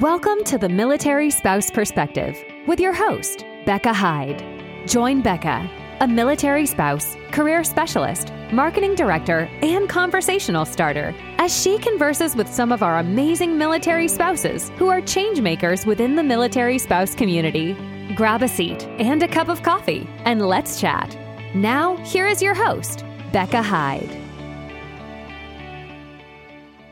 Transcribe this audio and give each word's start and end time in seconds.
Welcome 0.00 0.44
to 0.44 0.56
the 0.56 0.70
Military 0.70 1.28
Spouse 1.28 1.70
Perspective 1.70 2.42
with 2.66 2.80
your 2.80 2.94
host, 2.94 3.44
Becca 3.66 3.92
Hyde. 3.92 4.42
Join 4.86 5.20
Becca, 5.20 5.70
a 6.00 6.08
military 6.08 6.64
spouse, 6.64 7.18
career 7.32 7.62
specialist, 7.62 8.32
marketing 8.50 8.94
director, 8.94 9.40
and 9.60 9.90
conversational 9.90 10.64
starter, 10.64 11.14
as 11.36 11.54
she 11.54 11.76
converses 11.76 12.34
with 12.34 12.48
some 12.48 12.72
of 12.72 12.82
our 12.82 13.00
amazing 13.00 13.58
military 13.58 14.08
spouses 14.08 14.70
who 14.78 14.88
are 14.88 15.02
changemakers 15.02 15.84
within 15.84 16.16
the 16.16 16.22
military 16.22 16.78
spouse 16.78 17.14
community. 17.14 17.74
Grab 18.14 18.42
a 18.42 18.48
seat 18.48 18.84
and 18.98 19.22
a 19.22 19.28
cup 19.28 19.48
of 19.48 19.62
coffee, 19.62 20.08
and 20.24 20.40
let's 20.40 20.80
chat. 20.80 21.14
Now, 21.54 21.98
here 22.06 22.26
is 22.26 22.40
your 22.40 22.54
host, 22.54 23.04
Becca 23.34 23.60
Hyde. 23.60 24.29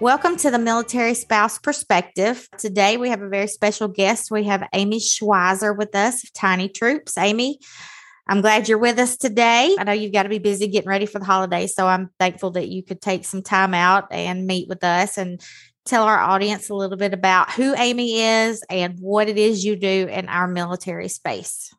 Welcome 0.00 0.36
to 0.36 0.52
the 0.52 0.60
Military 0.60 1.14
Spouse 1.14 1.58
Perspective. 1.58 2.48
Today 2.56 2.96
we 2.96 3.08
have 3.08 3.20
a 3.20 3.28
very 3.28 3.48
special 3.48 3.88
guest. 3.88 4.30
We 4.30 4.44
have 4.44 4.62
Amy 4.72 5.00
Schweizer 5.00 5.76
with 5.76 5.92
us 5.96 6.22
of 6.22 6.32
Tiny 6.32 6.68
Troops. 6.68 7.18
Amy, 7.18 7.58
I'm 8.28 8.40
glad 8.40 8.68
you're 8.68 8.78
with 8.78 9.00
us 9.00 9.16
today. 9.16 9.74
I 9.76 9.82
know 9.82 9.90
you've 9.90 10.12
got 10.12 10.22
to 10.22 10.28
be 10.28 10.38
busy 10.38 10.68
getting 10.68 10.88
ready 10.88 11.04
for 11.04 11.18
the 11.18 11.24
holidays, 11.24 11.74
so 11.74 11.88
I'm 11.88 12.10
thankful 12.20 12.52
that 12.52 12.68
you 12.68 12.84
could 12.84 13.00
take 13.02 13.24
some 13.24 13.42
time 13.42 13.74
out 13.74 14.06
and 14.12 14.46
meet 14.46 14.68
with 14.68 14.84
us 14.84 15.18
and 15.18 15.40
tell 15.84 16.04
our 16.04 16.20
audience 16.20 16.70
a 16.70 16.76
little 16.76 16.96
bit 16.96 17.12
about 17.12 17.50
who 17.50 17.74
Amy 17.76 18.20
is 18.20 18.62
and 18.70 19.00
what 19.00 19.28
it 19.28 19.36
is 19.36 19.64
you 19.64 19.74
do 19.74 20.06
in 20.08 20.28
our 20.28 20.46
military 20.46 21.08
space. 21.08 21.74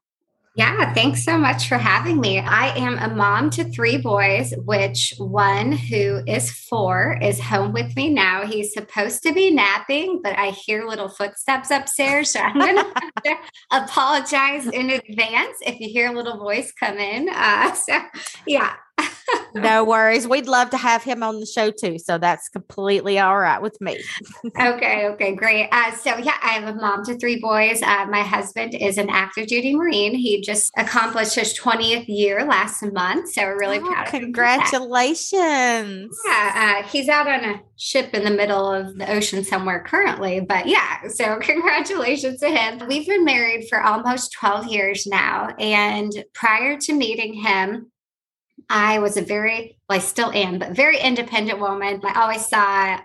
Yeah, 0.60 0.94
thanks 0.94 1.24
so 1.24 1.38
much 1.38 1.70
for 1.70 1.78
having 1.78 2.20
me. 2.20 2.40
I 2.40 2.78
am 2.78 2.98
a 2.98 3.16
mom 3.16 3.50
to 3.52 3.64
three 3.64 3.96
boys, 3.96 4.54
which 4.66 5.14
one 5.18 5.72
who 5.72 6.20
is 6.28 6.52
four 6.52 7.18
is 7.22 7.40
home 7.40 7.72
with 7.72 7.96
me 7.96 8.10
now. 8.10 8.46
He's 8.46 8.74
supposed 8.74 9.24
to 9.24 9.32
be 9.32 9.52
napping, 9.52 10.20
but 10.22 10.38
I 10.38 10.50
hear 10.50 10.86
little 10.86 11.08
footsteps 11.08 11.72
upstairs. 11.72 12.32
So 12.32 12.42
I'm 12.42 12.60
going 12.60 12.76
to 13.24 13.36
apologize 13.72 14.68
in 14.68 14.90
advance 14.90 15.60
if 15.62 15.80
you 15.80 15.88
hear 15.88 16.12
a 16.12 16.14
little 16.14 16.38
voice 16.38 16.74
come 16.78 16.98
in. 16.98 17.30
Uh, 17.30 17.74
so, 17.74 17.98
yeah, 18.46 18.74
no 19.54 19.84
worries. 19.84 20.28
We'd 20.28 20.48
love 20.48 20.70
to 20.72 20.78
have 20.78 21.04
him 21.04 21.24
on 21.24 21.40
the 21.40 21.46
show 21.46 21.72
too. 21.72 21.98
So 22.00 22.18
that's 22.18 22.50
completely 22.50 23.20
all 23.20 23.38
right 23.38 23.62
with 23.62 23.80
me. 23.82 24.02
okay. 24.60 25.08
Okay. 25.08 25.36
Great. 25.36 25.70
Uh, 25.72 25.92
so, 25.92 26.18
yeah, 26.18 26.38
I 26.42 26.50
have 26.50 26.76
a 26.76 26.80
mom 26.80 27.04
to 27.06 27.18
three 27.18 27.40
boys. 27.40 27.82
Uh, 27.82 28.06
my 28.10 28.22
husband 28.22 28.76
is 28.76 28.98
an 28.98 29.10
active 29.10 29.48
duty 29.48 29.76
Marine. 29.76 30.16
He 30.16 30.42
just 30.42 30.72
accomplished 30.78 31.36
his 31.36 31.58
20th 31.58 32.06
year 32.08 32.46
last 32.46 32.84
month. 32.94 33.32
So, 33.32 33.44
we're 33.44 33.60
really 33.60 33.80
oh, 33.80 33.88
proud 33.88 34.06
of 34.06 34.12
Congratulations. 34.12 36.18
Yeah. 36.26 36.82
Uh, 36.84 36.88
he's 36.88 37.10
out 37.10 37.28
on 37.28 37.44
a 37.44 37.62
ship 37.78 38.14
in 38.14 38.24
the 38.24 38.32
middle 38.32 38.72
of 38.72 38.98
the 38.98 39.12
ocean 39.12 39.44
somewhere 39.44 39.84
currently. 39.84 40.42
But 40.42 40.68
yeah, 40.68 41.08
so 41.08 41.38
congratulations 41.42 42.40
to 42.42 42.50
him. 42.50 42.88
We've 42.88 43.08
been 43.08 43.26
married 43.26 43.68
for 43.70 43.82
almost 43.82 44.34
12 44.34 44.68
years 44.68 45.08
now. 45.08 45.50
And 45.60 46.12
prior 46.34 46.78
to 46.78 46.94
meeting 46.94 47.34
him, 47.34 47.92
I 48.70 49.00
was 49.00 49.18
a 49.18 49.22
very, 49.22 49.78
well, 49.90 49.98
I 49.98 50.00
still 50.00 50.32
am, 50.32 50.60
but 50.60 50.72
very 50.72 51.00
independent 51.00 51.60
woman. 51.60 52.02
I 52.04 52.22
always 52.22 52.46
saw 52.48 53.00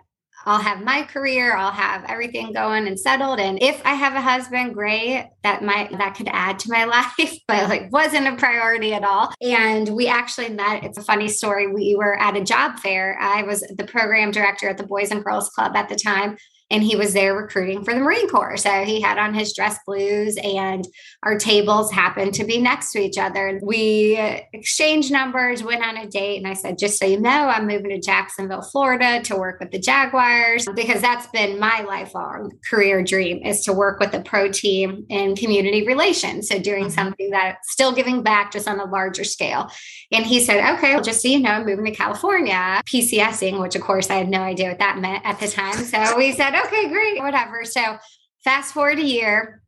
I'll 0.47 0.61
have 0.61 0.83
my 0.83 1.03
career, 1.05 1.57
I'll 1.57 1.71
have 1.71 2.05
everything 2.07 2.53
going 2.53 2.87
and 2.87 2.99
settled. 3.01 3.41
And 3.41 3.63
if 3.63 3.81
I 3.85 3.95
have 3.95 4.15
a 4.15 4.21
husband, 4.21 4.75
great. 4.75 5.31
That 5.43 5.63
might 5.63 5.91
that 5.97 6.15
could 6.15 6.29
add 6.31 6.59
to 6.61 6.71
my 6.71 6.85
life, 7.19 7.39
but 7.49 7.69
like 7.69 7.91
wasn't 7.93 8.27
a 8.27 8.37
priority 8.37 8.93
at 8.93 9.05
all. 9.05 9.33
And 9.41 9.89
we 9.89 10.07
actually 10.07 10.51
met. 10.51 10.85
It's 10.85 10.99
a 10.99 11.03
funny 11.03 11.29
story. 11.29 11.67
We 11.67 11.97
were 11.97 12.19
at 12.19 12.37
a 12.37 12.45
job 12.45 12.79
fair. 12.79 13.19
I 13.21 13.43
was 13.43 13.61
the 13.61 13.85
program 13.85 14.31
director 14.31 14.69
at 14.69 14.77
the 14.77 14.87
Boys 14.87 15.11
and 15.11 15.25
Girls 15.25 15.49
Club 15.51 15.77
at 15.77 15.89
the 15.89 15.97
time 15.97 16.37
and 16.75 16.83
he 16.83 16.97
was 16.97 17.15
there 17.15 17.37
recruiting 17.37 17.85
for 17.85 17.95
the 17.95 18.01
Marine 18.01 18.29
Corps. 18.29 18.57
So 18.57 18.83
he 18.83 19.01
had 19.01 19.17
on 19.17 19.33
his 19.33 19.55
dress 19.55 19.79
blues, 19.87 20.37
and 20.43 20.85
our 21.23 21.39
tables 21.39 21.93
happened 21.93 22.35
to 22.35 22.45
be 22.45 22.61
next 22.61 22.91
to 22.93 22.99
each 22.99 23.17
other. 23.17 23.61
We 23.63 24.17
exchanged 24.53 25.13
numbers, 25.13 25.63
went 25.63 25.87
on 25.87 25.97
a 25.97 26.09
date, 26.09 26.39
and 26.39 26.49
I 26.49 26.55
said, 26.55 26.77
Just 26.77 26.99
so 26.99 27.07
you 27.07 27.21
know, 27.21 27.31
I'm 27.31 27.69
moving 27.69 27.91
to 27.91 28.01
Jacksonville, 28.01 28.61
Florida 28.61 29.23
to 29.23 29.37
work 29.37 29.61
with 29.61 29.71
the 29.71 29.79
Jaguars 29.79 30.67
because 30.75 31.01
that's 31.01 31.29
been 31.29 31.61
my 31.61 31.83
lifelong 31.83 32.51
career 32.69 33.05
dream 33.05 33.45
is 33.45 33.61
to 33.67 33.73
work 33.73 34.01
with 34.01 34.11
the 34.11 34.23
pro 34.23 34.51
team 34.51 35.07
in 35.09 35.37
community 35.37 35.87
relations. 35.87 36.49
So 36.49 36.59
doing 36.59 36.87
mm-hmm. 36.87 36.93
something 36.93 37.31
that's 37.31 37.71
still 37.71 37.93
giving 37.93 38.25
back 38.25 38.51
just 38.51 38.67
on 38.67 38.81
a 38.81 38.85
larger 38.85 39.23
scale. 39.23 39.71
And 40.11 40.27
he 40.27 40.41
said, 40.41 40.75
Okay, 40.75 40.95
well, 40.95 41.05
just 41.05 41.23
so 41.23 41.29
you 41.29 41.39
know, 41.39 41.51
I'm 41.51 41.67
moving 41.67 41.85
to 41.85 41.93
California, 41.93 42.83
PCSing, 42.85 43.61
which 43.61 43.77
of 43.77 43.83
course 43.83 44.11
I 44.11 44.15
had 44.15 44.29
no 44.29 44.41
idea 44.41 44.71
what 44.71 44.81
that 44.81 44.99
meant 44.99 45.25
at 45.25 45.39
the 45.39 45.47
time. 45.47 45.75
So 45.85 46.17
we 46.17 46.33
said, 46.33 46.64
okay, 46.65 46.89
great, 46.89 47.21
whatever. 47.21 47.65
So 47.65 47.99
fast 48.43 48.75
forward 48.75 48.99
a 48.99 49.03
year, 49.03 49.63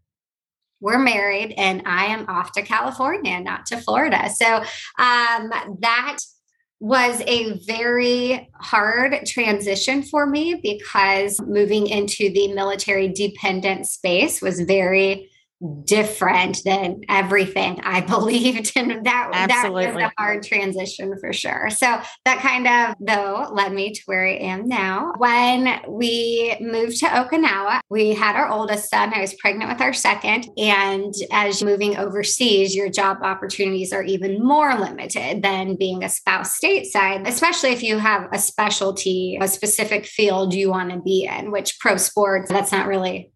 we're 0.80 0.98
married, 0.98 1.54
and 1.56 1.82
I 1.86 2.06
am 2.06 2.28
off 2.28 2.52
to 2.52 2.62
California, 2.62 3.40
not 3.40 3.66
to 3.66 3.78
Florida. 3.78 4.28
So 4.28 4.56
um, 4.98 5.50
that 5.80 6.18
was 6.80 7.22
a 7.26 7.58
very 7.66 8.50
hard 8.60 9.24
transition 9.24 10.02
for 10.02 10.26
me 10.26 10.60
because 10.62 11.40
moving 11.40 11.86
into 11.86 12.30
the 12.30 12.52
military 12.52 13.08
dependent 13.08 13.86
space 13.86 14.42
was 14.42 14.60
very 14.60 15.30
different 15.84 16.62
than 16.64 17.00
everything 17.08 17.80
I 17.82 18.00
believed. 18.06 18.72
And 18.76 19.04
that, 19.06 19.30
Absolutely. 19.32 19.84
that 19.84 19.94
was 19.94 20.04
a 20.04 20.12
hard 20.18 20.42
transition 20.42 21.18
for 21.18 21.32
sure. 21.32 21.70
So 21.70 22.00
that 22.24 22.38
kind 22.40 22.66
of, 22.66 22.96
though, 23.00 23.48
led 23.52 23.72
me 23.72 23.92
to 23.92 24.02
where 24.06 24.26
I 24.26 24.34
am 24.34 24.68
now. 24.68 25.14
When 25.18 25.80
we 25.88 26.56
moved 26.60 26.98
to 27.00 27.06
Okinawa, 27.06 27.80
we 27.88 28.14
had 28.14 28.36
our 28.36 28.48
oldest 28.48 28.90
son. 28.90 29.12
I 29.14 29.20
was 29.20 29.34
pregnant 29.34 29.70
with 29.70 29.80
our 29.80 29.92
second. 29.92 30.48
And 30.58 31.14
as 31.32 31.60
you're 31.60 31.70
moving 31.70 31.96
overseas, 31.96 32.74
your 32.74 32.90
job 32.90 33.18
opportunities 33.22 33.92
are 33.92 34.02
even 34.02 34.42
more 34.42 34.78
limited 34.78 35.42
than 35.42 35.76
being 35.76 36.04
a 36.04 36.08
spouse 36.08 36.58
stateside, 36.58 37.26
especially 37.26 37.70
if 37.70 37.82
you 37.82 37.98
have 37.98 38.28
a 38.32 38.38
specialty, 38.38 39.38
a 39.40 39.48
specific 39.48 40.06
field 40.06 40.54
you 40.54 40.70
want 40.70 40.90
to 40.90 41.00
be 41.00 41.24
in, 41.30 41.50
which 41.50 41.78
pro 41.80 41.96
sports, 41.96 42.50
that's 42.50 42.72
not 42.72 42.86
really 42.86 43.32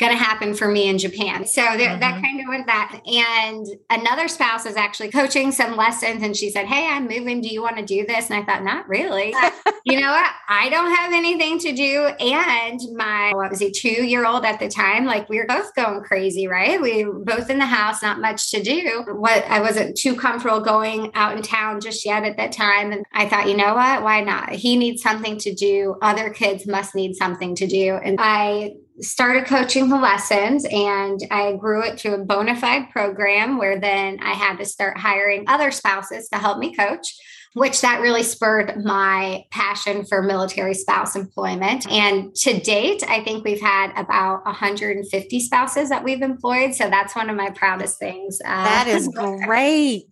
going 0.00 0.10
to 0.10 0.18
happen 0.18 0.54
for 0.54 0.66
me 0.66 0.88
in 0.88 0.98
Japan. 0.98 1.46
So 1.46 1.62
there, 1.62 1.90
mm-hmm. 1.90 2.00
that 2.00 2.20
kind 2.20 2.40
of 2.40 2.46
went 2.48 2.66
that. 2.66 3.00
And 3.06 3.64
another 3.90 4.26
spouse 4.26 4.64
was 4.64 4.74
actually 4.74 5.10
coaching 5.10 5.52
some 5.52 5.76
lessons 5.76 6.22
and 6.24 6.36
she 6.36 6.50
said, 6.50 6.66
Hey, 6.66 6.88
I'm 6.88 7.06
moving. 7.06 7.40
Do 7.40 7.48
you 7.48 7.62
want 7.62 7.76
to 7.76 7.84
do 7.84 8.04
this? 8.04 8.28
And 8.28 8.40
I 8.40 8.44
thought, 8.44 8.64
Not 8.64 8.88
really. 8.88 9.32
you 9.84 10.00
know 10.00 10.10
what? 10.10 10.30
I 10.48 10.68
don't 10.68 10.92
have 10.92 11.12
anything 11.12 11.60
to 11.60 11.72
do. 11.72 12.06
And 12.06 12.80
my, 12.96 13.32
what 13.34 13.50
was 13.50 13.60
he, 13.60 13.70
two 13.70 14.04
year 14.04 14.26
old 14.26 14.44
at 14.44 14.58
the 14.58 14.68
time? 14.68 15.04
Like 15.04 15.28
we 15.28 15.38
were 15.38 15.46
both 15.46 15.72
going 15.76 16.02
crazy, 16.02 16.48
right? 16.48 16.80
We 16.82 17.04
were 17.04 17.20
both 17.20 17.48
in 17.48 17.58
the 17.58 17.66
house, 17.66 18.02
not 18.02 18.20
much 18.20 18.50
to 18.50 18.62
do. 18.62 19.04
What 19.06 19.44
I 19.44 19.60
wasn't 19.60 19.96
too 19.96 20.16
comfortable 20.16 20.60
going 20.60 21.12
out 21.14 21.36
in 21.36 21.42
town 21.42 21.80
just 21.80 22.04
yet 22.04 22.24
at 22.24 22.36
that 22.36 22.50
time. 22.50 22.90
And 22.90 23.04
I 23.12 23.28
thought, 23.28 23.48
you 23.48 23.56
know 23.56 23.74
what? 23.74 24.02
Why 24.02 24.22
not? 24.22 24.50
He 24.50 24.76
needs 24.76 25.02
something 25.02 25.38
to 25.38 25.54
do. 25.54 25.96
Other 26.02 26.30
kids 26.30 26.66
must 26.66 26.96
need 26.96 27.14
something 27.14 27.54
to 27.56 27.66
do. 27.68 27.94
And 27.94 28.18
I 28.20 28.72
started 29.00 29.46
coaching 29.46 29.88
the 29.88 29.98
lessons 29.98 30.64
and 30.70 31.20
I 31.30 31.56
grew 31.56 31.82
it 31.82 31.98
to 31.98 32.14
a 32.14 32.18
bona 32.18 32.56
fide 32.56 32.90
program 32.90 33.58
where 33.58 33.80
then 33.80 34.20
I 34.20 34.32
had 34.32 34.58
to 34.58 34.64
start 34.64 34.98
hiring 34.98 35.44
other 35.48 35.70
spouses 35.70 36.28
to 36.28 36.38
help 36.38 36.58
me 36.58 36.74
coach 36.74 37.14
which 37.54 37.80
that 37.80 38.00
really 38.00 38.22
spurred 38.24 38.84
my 38.84 39.44
passion 39.50 40.04
for 40.04 40.22
military 40.22 40.74
spouse 40.74 41.14
employment. 41.14 41.90
And 41.90 42.34
to 42.36 42.58
date, 42.58 43.04
I 43.08 43.22
think 43.22 43.44
we've 43.44 43.60
had 43.60 43.92
about 43.96 44.44
150 44.44 45.40
spouses 45.40 45.88
that 45.88 46.02
we've 46.02 46.20
employed. 46.20 46.74
So 46.74 46.90
that's 46.90 47.14
one 47.14 47.30
of 47.30 47.36
my 47.36 47.50
proudest 47.50 47.98
things. 47.98 48.40
Uh, 48.44 48.64
that 48.64 48.88
is 48.88 49.08
great. 49.44 50.08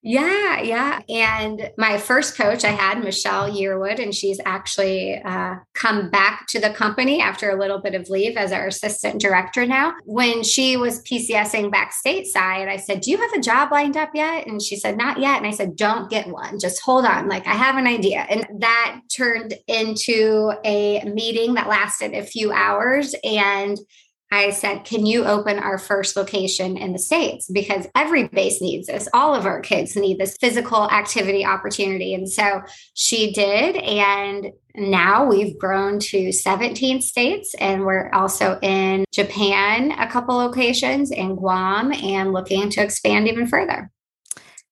Yeah, 0.00 0.60
yeah. 0.60 1.00
And 1.08 1.72
my 1.76 1.98
first 1.98 2.36
coach, 2.36 2.64
I 2.64 2.70
had 2.70 3.02
Michelle 3.02 3.50
Yearwood, 3.50 4.00
and 4.00 4.14
she's 4.14 4.40
actually 4.46 5.20
uh, 5.20 5.56
come 5.74 6.08
back 6.08 6.46
to 6.50 6.60
the 6.60 6.70
company 6.70 7.20
after 7.20 7.50
a 7.50 7.58
little 7.58 7.80
bit 7.80 7.96
of 7.96 8.08
leave 8.08 8.36
as 8.36 8.52
our 8.52 8.68
assistant 8.68 9.20
director 9.20 9.66
now. 9.66 9.94
When 10.04 10.44
she 10.44 10.76
was 10.76 11.02
PCSing 11.02 11.72
back 11.72 11.92
stateside, 11.92 12.68
I 12.68 12.76
said, 12.76 13.00
Do 13.00 13.10
you 13.10 13.16
have 13.16 13.32
a 13.32 13.40
job 13.40 13.72
lined 13.72 13.96
up 13.96 14.10
yet? 14.14 14.46
And 14.46 14.62
she 14.62 14.76
said, 14.76 14.96
Not 14.96 15.18
yet. 15.18 15.38
And 15.38 15.46
I 15.48 15.50
said, 15.50 15.74
Don't 15.74 16.08
get 16.08 16.28
one. 16.28 16.60
Just 16.60 16.80
hold 16.80 17.04
on. 17.04 17.26
Like, 17.26 17.46
I 17.48 17.54
have 17.54 17.76
an 17.76 17.88
idea. 17.88 18.20
And 18.30 18.46
that 18.60 19.00
turned 19.14 19.54
into 19.66 20.52
a 20.64 21.02
meeting 21.06 21.54
that 21.54 21.68
lasted 21.68 22.14
a 22.14 22.22
few 22.22 22.52
hours. 22.52 23.16
And 23.24 23.76
I 24.30 24.50
said, 24.50 24.84
Can 24.84 25.06
you 25.06 25.24
open 25.24 25.58
our 25.58 25.78
first 25.78 26.16
location 26.16 26.76
in 26.76 26.92
the 26.92 26.98
States? 26.98 27.48
Because 27.50 27.86
every 27.94 28.28
base 28.28 28.60
needs 28.60 28.86
this. 28.86 29.08
All 29.14 29.34
of 29.34 29.46
our 29.46 29.60
kids 29.60 29.96
need 29.96 30.18
this 30.18 30.36
physical 30.40 30.90
activity 30.90 31.44
opportunity. 31.44 32.14
And 32.14 32.28
so 32.28 32.62
she 32.94 33.32
did. 33.32 33.76
And 33.76 34.52
now 34.74 35.26
we've 35.26 35.58
grown 35.58 35.98
to 35.98 36.30
17 36.30 37.00
states, 37.00 37.54
and 37.54 37.84
we're 37.84 38.10
also 38.10 38.58
in 38.62 39.04
Japan, 39.12 39.92
a 39.92 40.08
couple 40.08 40.36
locations, 40.36 41.10
in 41.10 41.34
Guam, 41.34 41.92
and 41.92 42.32
looking 42.32 42.70
to 42.70 42.82
expand 42.82 43.28
even 43.28 43.46
further. 43.46 43.90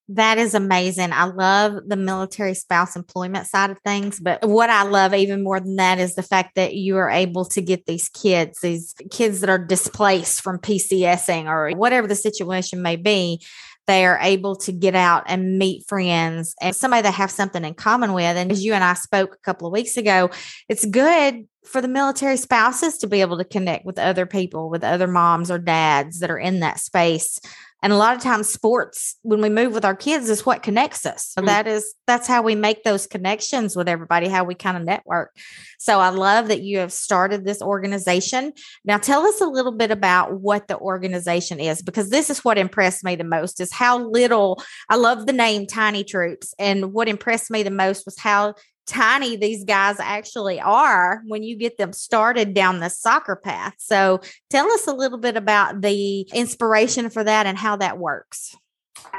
That 0.08 0.38
is 0.38 0.54
amazing. 0.54 1.12
I 1.12 1.24
love 1.24 1.80
the 1.86 1.96
military 1.96 2.54
spouse 2.54 2.94
employment 2.94 3.48
side 3.48 3.70
of 3.70 3.78
things. 3.80 4.20
But 4.20 4.46
what 4.48 4.70
I 4.70 4.84
love 4.84 5.12
even 5.14 5.42
more 5.42 5.58
than 5.58 5.76
that 5.76 5.98
is 5.98 6.14
the 6.14 6.22
fact 6.22 6.54
that 6.54 6.74
you 6.74 6.96
are 6.96 7.10
able 7.10 7.44
to 7.46 7.60
get 7.60 7.86
these 7.86 8.08
kids, 8.08 8.60
these 8.60 8.94
kids 9.10 9.40
that 9.40 9.50
are 9.50 9.58
displaced 9.58 10.42
from 10.42 10.58
PCSing 10.58 11.46
or 11.46 11.76
whatever 11.76 12.06
the 12.06 12.14
situation 12.14 12.82
may 12.82 12.94
be, 12.94 13.42
they 13.88 14.04
are 14.04 14.18
able 14.20 14.54
to 14.56 14.72
get 14.72 14.94
out 14.94 15.24
and 15.26 15.58
meet 15.58 15.86
friends 15.88 16.54
and 16.60 16.74
somebody 16.74 17.02
they 17.02 17.10
have 17.10 17.30
something 17.30 17.64
in 17.64 17.74
common 17.74 18.12
with. 18.12 18.36
And 18.36 18.52
as 18.52 18.64
you 18.64 18.74
and 18.74 18.84
I 18.84 18.94
spoke 18.94 19.34
a 19.34 19.44
couple 19.44 19.66
of 19.66 19.72
weeks 19.72 19.96
ago, 19.96 20.30
it's 20.68 20.84
good 20.84 21.46
for 21.64 21.80
the 21.80 21.88
military 21.88 22.36
spouses 22.36 22.98
to 22.98 23.08
be 23.08 23.20
able 23.20 23.38
to 23.38 23.44
connect 23.44 23.84
with 23.84 23.98
other 23.98 24.26
people, 24.26 24.70
with 24.70 24.84
other 24.84 25.08
moms 25.08 25.50
or 25.50 25.58
dads 25.58 26.20
that 26.20 26.30
are 26.30 26.38
in 26.38 26.60
that 26.60 26.78
space 26.78 27.40
and 27.82 27.92
a 27.92 27.96
lot 27.96 28.16
of 28.16 28.22
times 28.22 28.48
sports 28.48 29.16
when 29.22 29.40
we 29.40 29.48
move 29.48 29.72
with 29.72 29.84
our 29.84 29.94
kids 29.94 30.30
is 30.30 30.46
what 30.46 30.62
connects 30.62 31.04
us. 31.04 31.26
So 31.26 31.40
mm-hmm. 31.40 31.46
that 31.46 31.66
is 31.66 31.94
that's 32.06 32.26
how 32.26 32.42
we 32.42 32.54
make 32.54 32.82
those 32.82 33.06
connections 33.06 33.76
with 33.76 33.88
everybody 33.88 34.28
how 34.28 34.44
we 34.44 34.54
kind 34.54 34.76
of 34.76 34.82
network. 34.82 35.34
So 35.78 36.00
i 36.00 36.08
love 36.08 36.48
that 36.48 36.62
you 36.62 36.78
have 36.78 36.92
started 36.92 37.44
this 37.44 37.60
organization. 37.60 38.52
Now 38.84 38.98
tell 38.98 39.26
us 39.26 39.40
a 39.40 39.46
little 39.46 39.72
bit 39.72 39.90
about 39.90 40.40
what 40.40 40.68
the 40.68 40.78
organization 40.78 41.60
is 41.60 41.82
because 41.82 42.10
this 42.10 42.30
is 42.30 42.44
what 42.44 42.58
impressed 42.58 43.04
me 43.04 43.14
the 43.14 43.24
most 43.24 43.60
is 43.60 43.72
how 43.72 43.98
little 43.98 44.62
i 44.88 44.96
love 44.96 45.26
the 45.26 45.32
name 45.32 45.66
tiny 45.66 46.04
troops 46.04 46.54
and 46.58 46.92
what 46.92 47.08
impressed 47.08 47.50
me 47.50 47.62
the 47.62 47.70
most 47.70 48.04
was 48.04 48.18
how 48.18 48.54
tiny 48.86 49.36
these 49.36 49.64
guys 49.64 49.96
actually 49.98 50.60
are 50.60 51.22
when 51.26 51.42
you 51.42 51.56
get 51.56 51.76
them 51.76 51.92
started 51.92 52.54
down 52.54 52.80
the 52.80 52.88
soccer 52.88 53.36
path. 53.36 53.74
So 53.78 54.20
tell 54.50 54.70
us 54.72 54.86
a 54.86 54.92
little 54.92 55.18
bit 55.18 55.36
about 55.36 55.80
the 55.80 56.22
inspiration 56.32 57.10
for 57.10 57.24
that 57.24 57.46
and 57.46 57.58
how 57.58 57.76
that 57.76 57.98
works. 57.98 58.56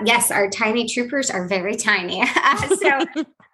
Yes, 0.04 0.32
our 0.32 0.50
tiny 0.50 0.88
troopers 0.88 1.30
are 1.30 1.48
very 1.48 1.76
tiny. 1.76 2.26
so 2.80 3.00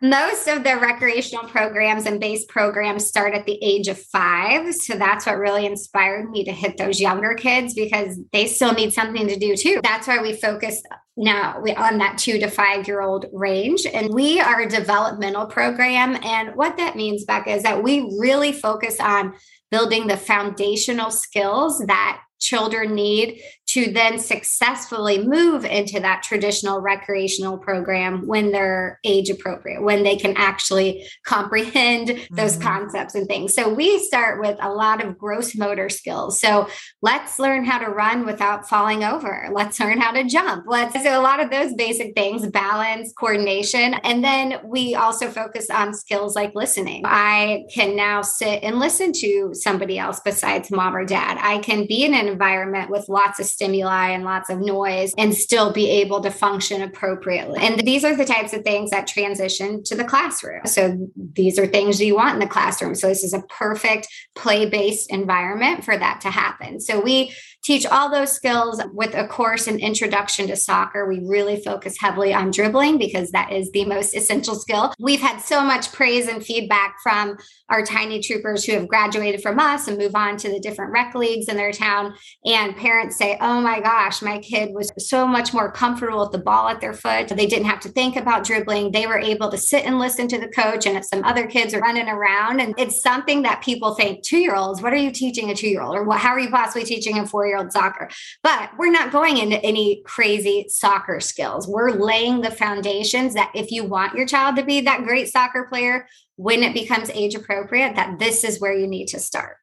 most 0.04 0.50
of 0.50 0.66
the 0.66 0.76
recreational 0.76 1.46
programs 1.46 2.06
and 2.06 2.20
base 2.20 2.44
programs 2.44 3.08
start 3.08 3.34
at 3.34 3.46
the 3.46 3.58
age 3.64 3.88
of 3.88 3.98
five. 3.98 4.76
So 4.76 4.96
that's 4.96 5.26
what 5.26 5.38
really 5.38 5.66
inspired 5.66 6.30
me 6.30 6.44
to 6.44 6.52
hit 6.52 6.78
those 6.78 7.00
younger 7.00 7.34
kids 7.36 7.74
because 7.74 8.20
they 8.34 8.48
still 8.48 8.74
need 8.74 8.92
something 8.92 9.30
to 9.30 9.40
do 9.40 9.56
too. 9.56 9.80
That's 9.82 10.06
why 10.06 10.22
we 10.22 10.34
focus 10.34 10.84
now 11.16 11.64
on 11.78 12.00
that 12.00 12.18
two 12.18 12.38
to 12.40 12.50
five 12.50 12.86
year 12.86 13.02
old 13.02 13.28
range 13.32 13.86
and 13.86 14.14
we 14.14 14.42
are 14.42 14.62
a 14.62 14.70
developmental 14.70 15.46
program 15.46 16.18
and 16.24 16.56
what 16.56 16.76
that 16.78 16.96
means 16.96 17.24
becca 17.24 17.52
is 17.52 17.64
that 17.64 17.84
we 17.84 18.02
really 18.20 18.52
focus 18.52 19.00
on 19.00 19.34
building 19.70 20.08
the 20.08 20.18
foundational 20.18 21.12
skills 21.12 21.78
that 21.86 22.20
children 22.40 22.94
need 22.96 23.40
to 23.74 23.92
then 23.92 24.20
successfully 24.20 25.26
move 25.26 25.66
into 25.66 26.00
that 26.00 26.22
traditional 26.22 26.80
recreational 26.80 27.58
program 27.58 28.28
when 28.28 28.52
they're 28.52 29.00
age 29.04 29.32
appropriate, 29.32 29.82
when 29.82 30.04
they 30.04 30.16
can 30.16 30.36
actually 30.38 31.08
comprehend 31.26 32.10
mm-hmm. 32.10 32.36
those 32.36 32.56
concepts 32.58 33.16
and 33.16 33.28
things. 33.28 33.54
So 33.56 33.74
we 33.74 33.98
start 33.98 34.40
with 34.40 34.58
a 34.62 34.70
lot 34.70 35.04
of 35.04 35.18
gross 35.18 35.56
motor 35.56 35.90
skills. 35.90 36.40
So 36.40 36.68
let's 37.02 37.40
learn 37.40 37.66
how 37.66 37.80
to 37.80 37.90
run 37.90 38.28
without 38.28 38.70
falling 38.70 39.04
over. 39.04 39.50
Let's 39.52 39.80
learn 39.80 40.00
how 40.00 40.12
to 40.12 40.24
jump. 40.24 40.66
Let's 40.68 40.94
do 41.02 41.10
a 41.10 41.20
lot 41.20 41.40
of 41.40 41.50
those 41.50 41.74
basic 41.74 42.14
things, 42.14 42.46
balance, 42.48 43.12
coordination. 43.14 43.96
And 43.96 44.24
then 44.24 44.60
we 44.64 44.94
also 44.94 45.30
focus 45.30 45.72
on 45.72 45.96
skills 45.96 46.36
like 46.36 46.54
listening. 46.54 47.02
I 47.06 47.64
can 47.74 47.96
now 47.96 48.22
sit 48.22 48.62
and 48.62 48.78
listen 48.78 49.14
to 49.14 49.50
somebody 49.54 49.98
else 49.98 50.20
besides 50.24 50.70
mom 50.70 50.96
or 50.96 51.06
dad. 51.06 51.40
I 51.42 51.58
can 51.58 51.88
be 51.88 52.06
in 52.06 52.14
an 52.14 52.28
environment 52.28 52.92
with 52.92 53.10
lots 53.10 53.40
of 53.40 53.48
stimuli 53.64 54.10
and 54.10 54.24
lots 54.24 54.50
of 54.50 54.60
noise 54.60 55.14
and 55.18 55.34
still 55.34 55.72
be 55.72 55.90
able 55.90 56.22
to 56.22 56.30
function 56.30 56.82
appropriately. 56.82 57.60
And 57.62 57.80
these 57.80 58.04
are 58.04 58.16
the 58.16 58.26
types 58.26 58.54
of 58.54 58.64
things 58.64 58.90
that 58.92 59.08
transition 59.08 59.84
to 59.84 59.96
the 59.96 60.04
classroom. 60.04 60.66
So 60.66 61.10
these 61.16 61.58
are 61.58 61.68
things 61.68 62.02
you 62.02 62.16
want 62.16 62.34
in 62.34 62.40
the 62.40 62.48
classroom. 62.48 62.96
So 62.96 63.08
this 63.08 63.24
is 63.24 63.34
a 63.34 63.42
perfect 63.44 64.08
play 64.36 64.66
based 64.66 65.12
environment 65.12 65.86
for 65.86 65.98
that 65.98 66.22
to 66.22 66.30
happen. 66.30 66.80
So 66.80 67.00
we 67.00 67.34
teach 67.64 67.86
all 67.86 68.12
those 68.12 68.32
skills 68.32 68.82
with 68.94 69.16
a 69.16 69.28
course 69.28 69.68
in 69.68 69.80
introduction 69.80 70.48
to 70.48 70.56
soccer. 70.56 71.08
We 71.08 71.22
really 71.26 71.62
focus 71.62 71.96
heavily 71.98 72.34
on 72.34 72.52
dribbling 72.52 72.98
because 72.98 73.32
that 73.32 73.52
is 73.52 73.72
the 73.72 73.86
most 73.86 74.16
essential 74.16 74.56
skill. 74.56 74.94
We've 75.00 75.22
had 75.22 75.40
so 75.40 75.64
much 75.64 75.92
praise 75.94 76.28
and 76.28 76.46
feedback 76.46 76.98
from 77.02 77.38
our 77.70 77.86
tiny 77.86 78.20
troopers 78.20 78.66
who 78.66 78.74
have 78.74 78.88
graduated 78.88 79.42
from 79.42 79.60
us 79.60 79.88
and 79.88 79.98
move 79.98 80.16
on 80.16 80.38
to 80.38 80.50
the 80.50 80.60
different 80.60 80.92
rec 80.92 81.16
leagues 81.16 81.48
in 81.48 81.56
their 81.56 81.72
town. 81.72 82.14
And 82.46 82.76
parents 82.76 83.18
say, 83.18 83.38
Oh 83.40 83.53
Oh 83.54 83.62
my 83.62 83.80
gosh, 83.82 84.24
my 84.24 84.40
kid 84.40 84.74
was 84.74 84.92
so 84.98 85.28
much 85.28 85.54
more 85.54 85.72
comfortable 85.72 86.22
with 86.22 86.32
the 86.32 86.40
ball 86.40 86.70
at 86.70 86.82
their 86.82 86.92
foot. 86.92 87.28
They 87.28 87.46
didn't 87.46 87.68
have 87.68 87.82
to 87.82 87.90
think 87.90 88.16
about 88.16 88.44
dribbling. 88.44 88.92
They 88.92 89.06
were 89.06 89.20
able 89.20 89.52
to 89.52 89.60
sit 89.60 89.86
and 89.86 90.00
listen 90.00 90.28
to 90.30 90.40
the 90.40 90.48
coach, 90.48 90.88
and 90.88 90.98
if 90.98 91.06
some 91.06 91.24
other 91.24 91.46
kids 91.46 91.72
are 91.76 91.80
running 91.80 92.10
around, 92.10 92.62
and 92.62 92.74
it's 92.80 93.04
something 93.04 93.44
that 93.44 93.62
people 93.62 93.94
think 93.94 94.24
two 94.24 94.40
year 94.40 94.56
olds, 94.56 94.82
what 94.82 94.92
are 94.92 94.98
you 94.98 95.12
teaching 95.12 95.52
a 95.52 95.56
two 95.56 95.68
year 95.68 95.84
old? 95.84 95.96
Or 95.96 96.04
what, 96.04 96.20
how 96.20 96.30
are 96.30 96.40
you 96.40 96.50
possibly 96.50 96.84
teaching 96.84 97.20
a 97.20 97.28
four 97.28 97.46
year 97.46 97.58
old 97.58 97.72
soccer. 97.72 98.10
But 98.42 98.72
we're 98.80 98.90
not 98.90 99.12
going 99.12 99.38
into 99.38 99.64
any 99.64 100.02
crazy 100.04 100.66
soccer 100.70 101.20
skills. 101.20 101.68
We're 101.68 101.92
laying 101.92 102.42
the 102.42 102.50
foundations 102.50 103.36
that 103.36 103.52
if 103.54 103.70
you 103.70 103.84
want 103.84 104.16
your 104.16 104.26
child 104.26 104.56
to 104.56 104.66
be 104.66 104.82
that 104.82 105.04
great 105.04 105.28
soccer 105.28 105.68
player, 105.70 106.08
when 106.38 106.64
it 106.64 106.74
becomes 106.74 107.12
age 107.12 107.36
appropriate, 107.36 107.96
that 107.98 108.18
this 108.18 108.44
is 108.44 108.60
where 108.60 108.74
you 108.74 108.88
need 108.88 109.10
to 109.10 109.20
start. 109.20 109.60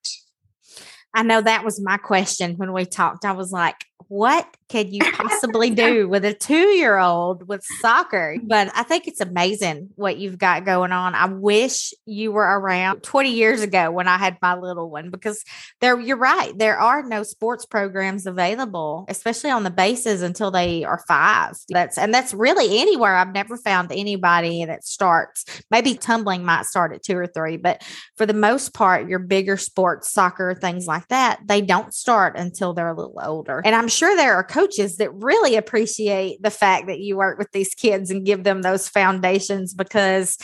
I 1.15 1.23
know 1.23 1.41
that 1.41 1.65
was 1.65 1.81
my 1.81 1.97
question 1.97 2.57
when 2.57 2.73
we 2.73 2.85
talked. 2.85 3.25
I 3.25 3.33
was 3.33 3.51
like, 3.53 3.85
what 4.09 4.47
could 4.71 4.93
you 4.93 5.01
possibly 5.13 5.71
do 5.71 6.09
with 6.09 6.25
a 6.25 6.33
two 6.33 6.69
year 6.69 6.97
old 6.97 7.49
with 7.49 7.65
soccer? 7.81 8.37
But 8.43 8.71
I 8.75 8.85
think 8.85 9.09
it's 9.09 9.21
amazing 9.21 9.91
what 9.97 10.17
you've 10.19 10.39
got 10.39 10.65
going 10.65 10.93
on. 10.93 11.15
I 11.15 11.27
wish 11.27 11.93
you 12.07 12.31
were 12.31 12.45
around 12.45 13.03
20 13.03 13.33
years 13.33 13.63
ago 13.63 13.91
when 13.91 14.07
I 14.07 14.17
had 14.17 14.39
my 14.41 14.57
little 14.57 14.89
one 14.89 15.11
because 15.11 15.45
there, 15.81 15.99
you're 15.99 16.17
right. 16.17 16.57
There 16.57 16.79
are 16.79 17.03
no 17.03 17.25
sports 17.25 17.67
programs 17.67 18.27
available, 18.27 19.07
especially 19.09 19.51
on 19.51 19.65
the 19.65 19.71
bases 19.71 20.23
until 20.23 20.51
they 20.53 20.85
are 20.85 21.03
five. 21.09 21.57
That's, 21.69 21.99
and 21.99 22.15
that's 22.15 22.33
really 22.33 22.79
anywhere. 22.79 23.17
I've 23.17 23.35
never 23.35 23.57
found 23.57 23.91
anybody 23.91 24.65
that 24.65 24.85
starts, 24.85 25.45
maybe 25.71 25.95
tumbling 25.95 26.45
might 26.45 26.67
start 26.67 26.93
at 26.93 27.03
two 27.03 27.17
or 27.17 27.27
three, 27.27 27.57
but 27.57 27.83
for 28.17 28.25
the 28.25 28.35
most 28.35 28.73
part, 28.73 29.09
your 29.09 29.19
bigger 29.19 29.57
sports, 29.57 30.13
soccer, 30.13 30.55
things 30.55 30.87
like 30.87 31.09
that, 31.09 31.41
they 31.45 31.61
don't 31.61 31.93
start 31.93 32.37
until 32.37 32.73
they're 32.73 32.89
a 32.89 32.97
little 32.97 33.21
older. 33.21 33.61
And 33.65 33.75
I'm 33.75 33.89
sure 33.89 34.17
there 34.17 34.35
are 34.35 34.45
coaches 34.61 34.97
that 34.99 35.13
really 35.15 35.57
appreciate 35.57 36.43
the 36.43 36.51
fact 36.51 36.87
that 36.87 37.01
you 37.01 37.17
work 37.17 37.39
with 37.39 37.51
these 37.53 37.75
kids 37.75 38.11
and 38.11 38.27
give 38.27 38.45
them 38.45 38.63
those 38.63 38.89
foundations 38.89 39.75
because 39.75 40.37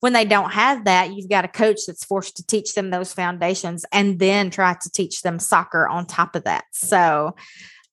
when 0.00 0.12
they 0.12 0.24
don't 0.24 0.52
have 0.52 0.84
that, 0.84 1.14
you've 1.14 1.28
got 1.28 1.44
a 1.44 1.48
coach 1.48 1.80
that's 1.86 2.04
forced 2.04 2.36
to 2.36 2.46
teach 2.46 2.74
them 2.74 2.90
those 2.90 3.12
foundations 3.12 3.84
and 3.92 4.18
then 4.18 4.50
try 4.50 4.74
to 4.74 4.90
teach 4.90 5.22
them 5.22 5.38
soccer 5.38 5.88
on 5.88 6.06
top 6.06 6.36
of 6.36 6.44
that. 6.44 6.64
So 6.72 7.34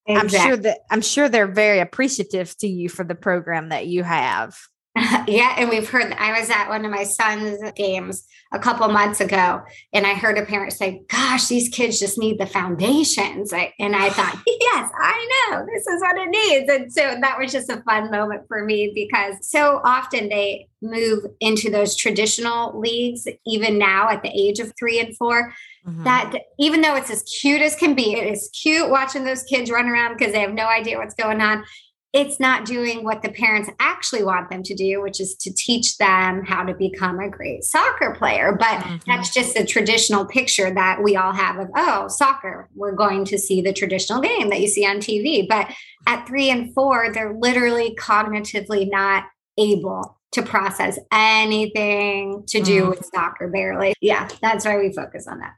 exactly. 0.06 0.40
I'm 0.40 0.46
sure 0.46 0.58
that 0.58 0.80
I'm 0.92 1.02
sure 1.02 1.30
they're 1.30 1.48
very 1.48 1.80
appreciative 1.80 2.56
to 2.58 2.68
you 2.68 2.90
for 2.90 3.04
the 3.04 3.16
program 3.16 3.70
that 3.70 3.88
you 3.88 4.04
have. 4.04 4.56
yeah, 5.28 5.56
and 5.58 5.70
we've 5.70 5.90
heard. 5.90 6.14
I 6.14 6.40
was 6.40 6.52
at 6.52 6.70
one 6.70 6.86
of 6.86 6.92
my 6.92 7.04
son's 7.04 7.60
games 7.72 8.28
a 8.54 8.60
couple 8.60 8.88
months 8.90 9.22
ago, 9.22 9.64
and 9.92 10.06
I 10.06 10.14
heard 10.14 10.38
a 10.38 10.46
parent 10.46 10.72
say, 10.72 11.02
"Gosh, 11.08 11.48
these 11.48 11.68
kids 11.70 12.00
just 12.00 12.20
need 12.20 12.40
the 12.40 12.46
foundations." 12.46 13.52
and 13.54 13.96
I 13.96 14.12
thought, 14.12 14.38
"Yes, 14.48 14.92
I 15.02 15.48
know. 15.50 15.66
This 15.66 15.88
is 15.88 16.00
what 16.00 16.16
it 16.18 16.30
needs." 16.30 16.72
And 16.72 16.94
so 16.94 17.18
that 17.20 17.40
was 17.40 17.52
just 17.52 17.72
a 17.72 17.82
fun 17.82 18.12
moment 18.12 18.48
for 18.48 18.64
me 18.64 18.92
because 18.94 19.36
so 19.42 19.82
often 19.84 20.30
they 20.30 20.68
move 20.84 21.26
into 21.40 21.72
those 21.72 21.96
traditional 21.96 22.80
leagues, 22.80 23.28
even 23.48 23.80
now 23.80 24.10
at 24.10 24.22
the 24.22 24.30
age 24.30 24.60
of 24.60 24.74
three 24.78 25.00
and 25.00 25.18
4 25.18 25.54
mm-hmm. 25.88 26.04
That 26.04 26.34
even 26.60 26.82
though 26.82 26.96
it's 26.96 27.10
as 27.10 27.24
cute 27.24 27.62
as 27.62 27.76
can 27.76 27.96
be, 27.96 28.14
it 28.14 28.32
is 28.32 28.50
cute 28.54 28.92
watching 28.92 29.24
those 29.24 29.42
kids 29.44 29.72
run 29.72 29.88
around 29.88 30.18
because 30.18 30.34
they 30.34 30.42
have 30.42 30.54
no 30.54 30.68
idea 30.68 31.00
what's 31.00 31.16
going 31.16 31.42
on 31.42 31.64
it's 32.14 32.40
not 32.40 32.66
doing 32.66 33.04
what 33.04 33.24
the 33.24 33.30
parents 33.30 33.72
actually 33.80 34.24
want 34.24 34.52
them 34.52 34.62
to 34.62 34.76
do, 34.76 35.02
which 35.02 35.20
is 35.20 35.36
to 35.36 35.52
teach 35.52 35.98
them 35.98 36.46
how 36.46 36.64
to 36.64 36.76
become 36.76 37.20
a 37.20 37.28
great 37.28 37.64
soccer 37.64 38.14
player. 38.16 38.56
But 38.58 38.80
mm-hmm. 38.82 38.98
that's 39.08 39.34
just 39.34 39.56
the 39.56 39.66
traditional 39.66 40.24
picture 40.24 40.72
that 40.72 41.02
we 41.02 41.16
all 41.16 41.34
have 41.34 41.58
of, 41.58 41.70
oh, 41.76 42.08
soccer, 42.08 42.70
we're 42.76 42.92
going 42.92 43.26
to 43.26 43.40
see 43.40 43.62
the 43.62 43.74
traditional 43.74 44.22
game 44.22 44.50
that 44.52 44.62
you 44.62 44.68
see 44.68 44.86
on 44.86 44.98
TV. 44.98 45.48
But 45.48 45.74
at 46.06 46.28
three 46.28 46.52
and 46.52 46.72
four, 46.76 47.12
they're 47.12 47.34
literally 47.34 47.96
cognitively 48.00 48.88
not 48.90 49.24
able 49.58 50.20
to 50.34 50.44
process 50.44 51.00
anything 51.12 52.44
to 52.48 52.62
do 52.62 52.82
mm-hmm. 52.82 52.90
with 52.92 53.10
soccer 53.14 53.48
barely. 53.48 53.96
Yeah, 54.02 54.30
that's 54.40 54.66
why 54.66 54.78
we 54.78 54.94
focus 54.94 55.28
on 55.28 55.40
that. 55.40 55.54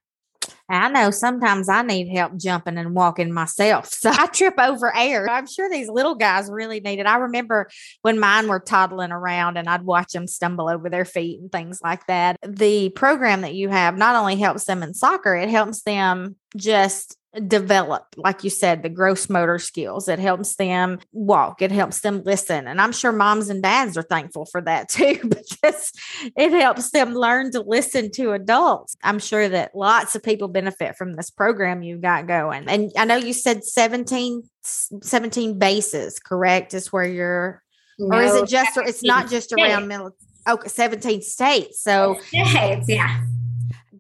I 0.69 0.89
know 0.89 1.12
sometimes 1.12 1.69
I 1.69 1.84
need 1.84 2.07
help 2.10 2.38
jumping 2.38 2.77
and 2.77 2.95
walking 2.95 3.31
myself. 3.31 3.93
So 4.05 4.12
I 4.12 4.27
trip 4.27 4.55
over 4.60 4.95
air. 4.95 5.29
I'm 5.29 5.48
sure 5.48 5.69
these 5.69 5.89
little 5.89 6.15
guys 6.15 6.50
really 6.50 6.79
need 6.79 7.00
it. 7.00 7.05
I 7.05 7.17
remember 7.17 7.69
when 8.01 8.19
mine 8.19 8.48
were 8.48 8.60
toddling 8.60 9.12
around 9.12 9.57
and 9.57 9.67
I'd 9.67 9.84
watch 9.84 10.12
them 10.12 10.27
stumble 10.27 10.69
over 10.69 10.89
their 10.89 11.05
feet 11.05 11.39
and 11.39 11.51
things 11.51 11.79
like 11.84 12.05
that. 12.07 12.38
The 12.45 12.89
program 12.89 13.41
that 13.41 13.55
you 13.55 13.69
have 13.69 13.98
not 13.98 14.15
only 14.15 14.36
helps 14.36 14.65
them 14.65 14.84
in 14.84 14.93
soccer, 14.93 15.36
it 15.36 15.50
helps 15.50 15.81
them 15.81 16.36
just 16.55 17.17
develop, 17.48 18.06
like 18.18 18.44
you 18.44 18.50
said, 18.50 18.84
the 18.84 18.89
gross 18.89 19.30
motor 19.30 19.60
skills. 19.60 20.08
It 20.08 20.20
helps 20.20 20.56
them 20.56 21.00
walk, 21.12 21.62
it 21.62 21.72
helps 21.72 22.01
them 22.01 22.24
listen. 22.24 22.68
And 22.68 22.80
I'm 22.82 22.92
sure 22.92 23.12
moms 23.12 23.50
and 23.50 23.62
dads 23.62 23.98
are 23.98 24.04
thankful 24.04 24.46
for 24.46 24.62
that 24.62 24.89
too, 24.89 25.20
because 25.24 25.92
it 26.36 26.51
helps 26.51 26.92
them 26.92 27.13
learn 27.13 27.51
to 27.51 27.62
listen 27.62 28.12
to 28.12 28.32
adults. 28.32 28.96
I'm 29.04 29.20
sure 29.20 29.48
that 29.50 29.75
lots 29.75 30.15
of 30.15 30.24
people 30.24 30.48
benefit 30.48 30.96
from 30.96 31.13
this 31.13 31.30
program 31.30 31.84
you've 31.84 32.01
got 32.01 32.27
going. 32.27 32.68
And 32.68 32.92
I 32.98 33.06
know 33.06 33.15
you 33.15 33.34
said 33.34 33.63
17, 33.63 34.44
17 34.63 35.60
bases, 35.60 36.20
correct? 36.20 36.74
Is 36.74 36.92
where 36.92 37.06
you're, 37.06 37.63
no, 38.00 38.18
or 38.18 38.22
is 38.22 38.36
it 38.36 38.50
just, 38.50 38.77
it's 38.77 39.04
not 39.04 39.30
just 39.30 39.54
around 39.54 39.88
military? 39.88 40.20
Okay, 40.48 40.68
17 40.68 41.22
states. 41.24 41.82
So, 41.82 42.20
states, 42.30 42.88
yeah 42.88 43.25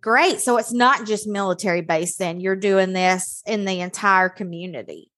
Great. 0.05 0.39
So 0.39 0.57
it's 0.57 0.71
not 0.71 1.07
just 1.07 1.27
military 1.27 1.81
based, 1.81 2.19
then 2.19 2.39
you're 2.39 2.55
doing 2.55 2.93
this 2.93 3.41
in 3.47 3.65
the 3.65 3.79
entire 3.79 4.29
community. 4.29 5.09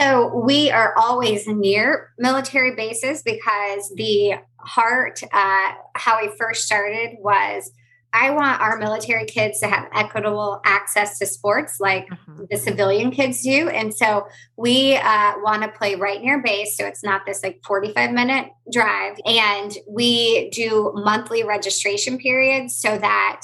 So 0.00 0.34
we 0.34 0.70
are 0.70 0.96
always 0.96 1.46
near 1.46 2.14
military 2.16 2.74
bases 2.74 3.22
because 3.22 3.92
the 3.94 4.36
heart, 4.58 5.22
uh, 5.34 5.72
how 5.96 6.22
we 6.22 6.32
first 6.38 6.64
started 6.64 7.18
was 7.18 7.72
I 8.14 8.30
want 8.30 8.58
our 8.62 8.78
military 8.78 9.26
kids 9.26 9.60
to 9.60 9.68
have 9.68 9.86
equitable 9.92 10.62
access 10.64 11.18
to 11.18 11.26
sports 11.26 11.76
like 11.78 12.08
mm-hmm. 12.08 12.44
the 12.50 12.56
civilian 12.56 13.10
kids 13.10 13.42
do. 13.42 13.68
And 13.68 13.92
so 13.92 14.26
we 14.56 14.96
uh, 14.96 15.34
want 15.42 15.62
to 15.62 15.68
play 15.68 15.94
right 15.94 16.22
near 16.22 16.42
base. 16.42 16.78
So 16.78 16.86
it's 16.86 17.04
not 17.04 17.26
this 17.26 17.42
like 17.42 17.60
45 17.66 18.12
minute 18.12 18.48
drive. 18.72 19.18
And 19.26 19.76
we 19.86 20.48
do 20.50 20.90
monthly 20.94 21.44
registration 21.44 22.16
periods 22.16 22.74
so 22.74 22.96
that 22.96 23.42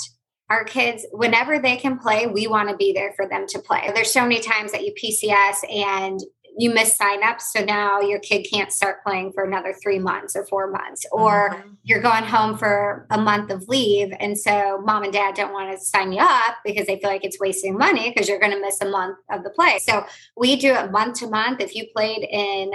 our 0.51 0.65
kids, 0.65 1.07
whenever 1.13 1.59
they 1.59 1.77
can 1.77 1.99
play, 1.99 2.27
we 2.27 2.47
want 2.47 2.71
to 2.71 2.77
be 2.77 2.93
there 2.93 3.13
for 3.17 3.29
them 3.29 3.47
to 3.49 3.59
play. 3.59 3.91
There's 3.95 4.13
so 4.13 4.23
many 4.23 4.41
times 4.41 4.73
that 4.73 4.85
you 4.85 4.95
PCS 4.95 5.71
and 5.71 6.21
you 6.59 6.75
miss 6.75 6.99
signups. 6.99 7.43
So 7.43 7.65
now 7.65 8.01
your 8.01 8.19
kid 8.19 8.47
can't 8.53 8.73
start 8.73 9.05
playing 9.05 9.33
for 9.33 9.45
another 9.45 9.73
three 9.81 10.01
months 10.01 10.35
or 10.35 10.45
four 10.47 10.71
months, 10.71 11.07
or 11.13 11.51
mm-hmm. 11.51 11.69
you're 11.85 12.03
going 12.03 12.25
home 12.25 12.59
for 12.59 13.07
a 13.11 13.19
month 13.19 13.51
of 13.51 13.69
leave. 13.69 14.13
And 14.19 14.37
so 14.37 14.81
mom 14.85 15.05
and 15.05 15.13
dad 15.13 15.37
don't 15.37 15.53
want 15.53 15.71
to 15.71 15.85
sign 15.85 16.13
you 16.13 16.21
up 16.21 16.57
because 16.65 16.87
they 16.87 16.99
feel 16.99 17.11
like 17.11 17.25
it's 17.25 17.39
wasting 17.39 17.79
money 17.79 18.11
because 18.11 18.29
you're 18.29 18.41
going 18.41 18.53
to 18.53 18.61
miss 18.61 18.81
a 18.81 18.89
month 18.89 19.19
of 19.31 19.45
the 19.45 19.51
play. 19.51 19.79
So 19.79 20.05
we 20.37 20.57
do 20.57 20.73
it 20.73 20.91
month 20.91 21.21
to 21.21 21.29
month. 21.29 21.61
If 21.61 21.77
you 21.77 21.87
played 21.95 22.27
in 22.29 22.73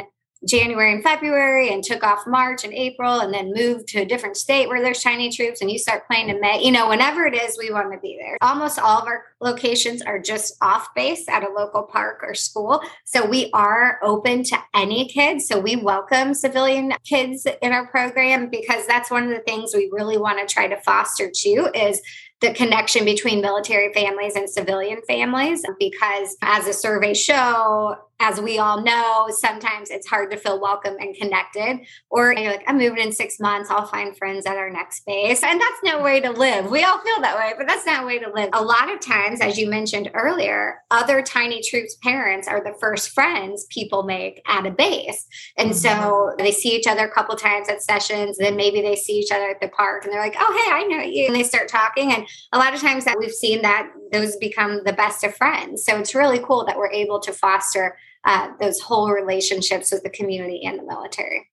January 0.47 0.93
and 0.93 1.03
February 1.03 1.71
and 1.71 1.83
took 1.83 2.03
off 2.03 2.27
March 2.27 2.63
and 2.63 2.73
April 2.73 3.19
and 3.19 3.33
then 3.33 3.53
moved 3.55 3.87
to 3.89 4.01
a 4.01 4.05
different 4.05 4.37
state 4.37 4.67
where 4.67 4.81
there's 4.81 5.01
tiny 5.01 5.31
troops 5.31 5.61
and 5.61 5.71
you 5.71 5.77
start 5.77 6.07
playing 6.07 6.29
in 6.29 6.41
May, 6.41 6.63
you 6.63 6.71
know, 6.71 6.89
whenever 6.89 7.25
it 7.25 7.33
is, 7.33 7.57
we 7.57 7.71
want 7.71 7.91
to 7.91 7.99
be 7.99 8.17
there. 8.19 8.37
Almost 8.41 8.79
all 8.79 9.01
of 9.01 9.07
our 9.07 9.23
locations 9.39 10.01
are 10.01 10.19
just 10.19 10.55
off 10.61 10.93
base 10.95 11.27
at 11.29 11.43
a 11.43 11.51
local 11.51 11.83
park 11.83 12.19
or 12.23 12.33
school. 12.33 12.81
So 13.05 13.25
we 13.25 13.49
are 13.53 13.99
open 14.03 14.43
to 14.45 14.57
any 14.73 15.07
kids. 15.07 15.47
So 15.47 15.59
we 15.59 15.75
welcome 15.75 16.33
civilian 16.33 16.93
kids 17.05 17.47
in 17.61 17.71
our 17.71 17.87
program 17.87 18.49
because 18.49 18.85
that's 18.87 19.09
one 19.09 19.23
of 19.23 19.29
the 19.29 19.39
things 19.39 19.73
we 19.73 19.89
really 19.91 20.17
want 20.17 20.39
to 20.39 20.53
try 20.53 20.67
to 20.67 20.77
foster 20.81 21.31
too 21.33 21.69
is 21.73 22.01
the 22.43 22.53
connection 22.53 23.05
between 23.05 23.39
military 23.39 23.93
families 23.93 24.35
and 24.35 24.49
civilian 24.49 24.99
families 25.07 25.63
because 25.79 26.35
as 26.41 26.65
the 26.65 26.73
surveys 26.73 27.17
show 27.21 27.95
as 28.23 28.39
we 28.39 28.57
all 28.57 28.81
know, 28.81 29.27
sometimes 29.29 29.89
it's 29.91 30.07
hard 30.07 30.31
to 30.31 30.37
feel 30.37 30.59
welcome 30.59 30.95
and 30.97 31.13
connected. 31.13 31.85
Or 32.09 32.33
you're 32.33 32.51
like, 32.51 32.63
I'm 32.67 32.77
moving 32.77 33.03
in 33.03 33.11
six 33.11 33.37
months, 33.37 33.69
I'll 33.69 33.85
find 33.85 34.15
friends 34.17 34.45
at 34.45 34.55
our 34.55 34.69
next 34.69 35.05
base. 35.05 35.43
And 35.43 35.59
that's 35.59 35.83
no 35.83 36.01
way 36.01 36.21
to 36.21 36.31
live. 36.31 36.71
We 36.71 36.85
all 36.85 36.99
feel 36.99 37.19
that 37.19 37.35
way, 37.35 37.53
but 37.57 37.67
that's 37.67 37.85
not 37.85 38.03
a 38.03 38.05
way 38.05 38.19
to 38.19 38.31
live. 38.33 38.49
A 38.53 38.63
lot 38.63 38.89
of 38.89 39.01
times, 39.01 39.41
as 39.41 39.57
you 39.57 39.69
mentioned 39.69 40.09
earlier, 40.13 40.81
other 40.89 41.21
tiny 41.21 41.61
troops 41.61 41.97
parents 42.01 42.47
are 42.47 42.63
the 42.63 42.73
first 42.79 43.09
friends 43.09 43.65
people 43.69 44.03
make 44.03 44.41
at 44.47 44.65
a 44.65 44.71
base. 44.71 45.27
And 45.57 45.71
mm-hmm. 45.71 45.99
so 45.99 46.33
they 46.37 46.53
see 46.53 46.77
each 46.77 46.87
other 46.87 47.05
a 47.05 47.11
couple 47.11 47.35
times 47.35 47.67
at 47.67 47.83
sessions, 47.83 48.37
then 48.37 48.55
maybe 48.55 48.81
they 48.81 48.95
see 48.95 49.19
each 49.19 49.31
other 49.33 49.49
at 49.49 49.59
the 49.59 49.67
park 49.67 50.05
and 50.05 50.13
they're 50.13 50.21
like, 50.21 50.37
oh, 50.39 50.63
hey, 50.65 50.71
I 50.71 50.83
know 50.83 51.03
you. 51.03 51.25
And 51.27 51.35
they 51.35 51.43
start 51.43 51.67
talking. 51.67 52.13
And 52.13 52.25
a 52.53 52.57
lot 52.57 52.73
of 52.73 52.79
times 52.79 53.03
that 53.03 53.19
we've 53.19 53.31
seen 53.31 53.63
that 53.63 53.89
those 54.13 54.37
become 54.37 54.81
the 54.85 54.93
best 54.93 55.25
of 55.25 55.35
friends. 55.35 55.83
So 55.83 55.97
it's 55.97 56.15
really 56.15 56.39
cool 56.39 56.63
that 56.65 56.77
we're 56.77 56.91
able 56.91 57.19
to 57.19 57.33
foster 57.33 57.97
uh, 58.25 58.49
those 58.59 58.79
whole 58.79 59.11
relationships 59.11 59.91
with 59.91 60.03
the 60.03 60.09
community 60.09 60.63
and 60.63 60.79
the 60.79 60.83
military. 60.83 61.49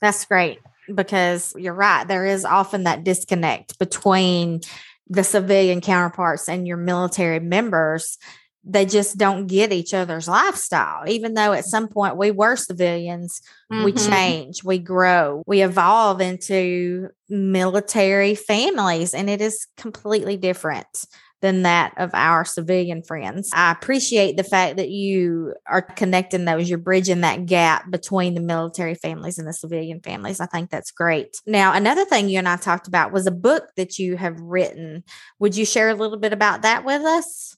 That's 0.00 0.24
great 0.24 0.58
because 0.94 1.54
you're 1.56 1.74
right. 1.74 2.06
There 2.06 2.26
is 2.26 2.44
often 2.44 2.84
that 2.84 3.04
disconnect 3.04 3.78
between 3.78 4.60
the 5.08 5.24
civilian 5.24 5.80
counterparts 5.80 6.48
and 6.48 6.66
your 6.66 6.76
military 6.76 7.40
members. 7.40 8.18
They 8.68 8.84
just 8.84 9.16
don't 9.16 9.46
get 9.46 9.72
each 9.72 9.94
other's 9.94 10.26
lifestyle. 10.26 11.08
Even 11.08 11.34
though 11.34 11.52
at 11.52 11.64
some 11.64 11.86
point 11.86 12.16
we 12.16 12.32
were 12.32 12.56
civilians, 12.56 13.40
mm-hmm. 13.72 13.84
we 13.84 13.92
change, 13.92 14.64
we 14.64 14.78
grow, 14.78 15.44
we 15.46 15.62
evolve 15.62 16.20
into 16.20 17.10
military 17.28 18.34
families, 18.34 19.14
and 19.14 19.30
it 19.30 19.40
is 19.40 19.66
completely 19.76 20.36
different 20.36 21.06
than 21.42 21.62
that 21.62 21.92
of 21.96 22.10
our 22.14 22.44
civilian 22.44 23.02
friends. 23.02 23.50
I 23.52 23.70
appreciate 23.70 24.36
the 24.36 24.44
fact 24.44 24.76
that 24.76 24.88
you 24.88 25.54
are 25.66 25.82
connecting 25.82 26.44
those, 26.44 26.68
you're 26.68 26.78
bridging 26.78 27.20
that 27.20 27.46
gap 27.46 27.90
between 27.90 28.34
the 28.34 28.40
military 28.40 28.94
families 28.94 29.38
and 29.38 29.46
the 29.46 29.52
civilian 29.52 30.00
families. 30.00 30.40
I 30.40 30.46
think 30.46 30.70
that's 30.70 30.90
great. 30.90 31.40
Now, 31.46 31.72
another 31.72 32.04
thing 32.04 32.28
you 32.28 32.38
and 32.38 32.48
I 32.48 32.56
talked 32.56 32.88
about 32.88 33.12
was 33.12 33.26
a 33.26 33.32
book 33.32 33.64
that 33.76 33.98
you 33.98 34.16
have 34.16 34.40
written. 34.40 35.04
Would 35.38 35.56
you 35.56 35.66
share 35.66 35.90
a 35.90 35.94
little 35.94 36.18
bit 36.18 36.32
about 36.32 36.62
that 36.62 36.84
with 36.84 37.02
us? 37.02 37.56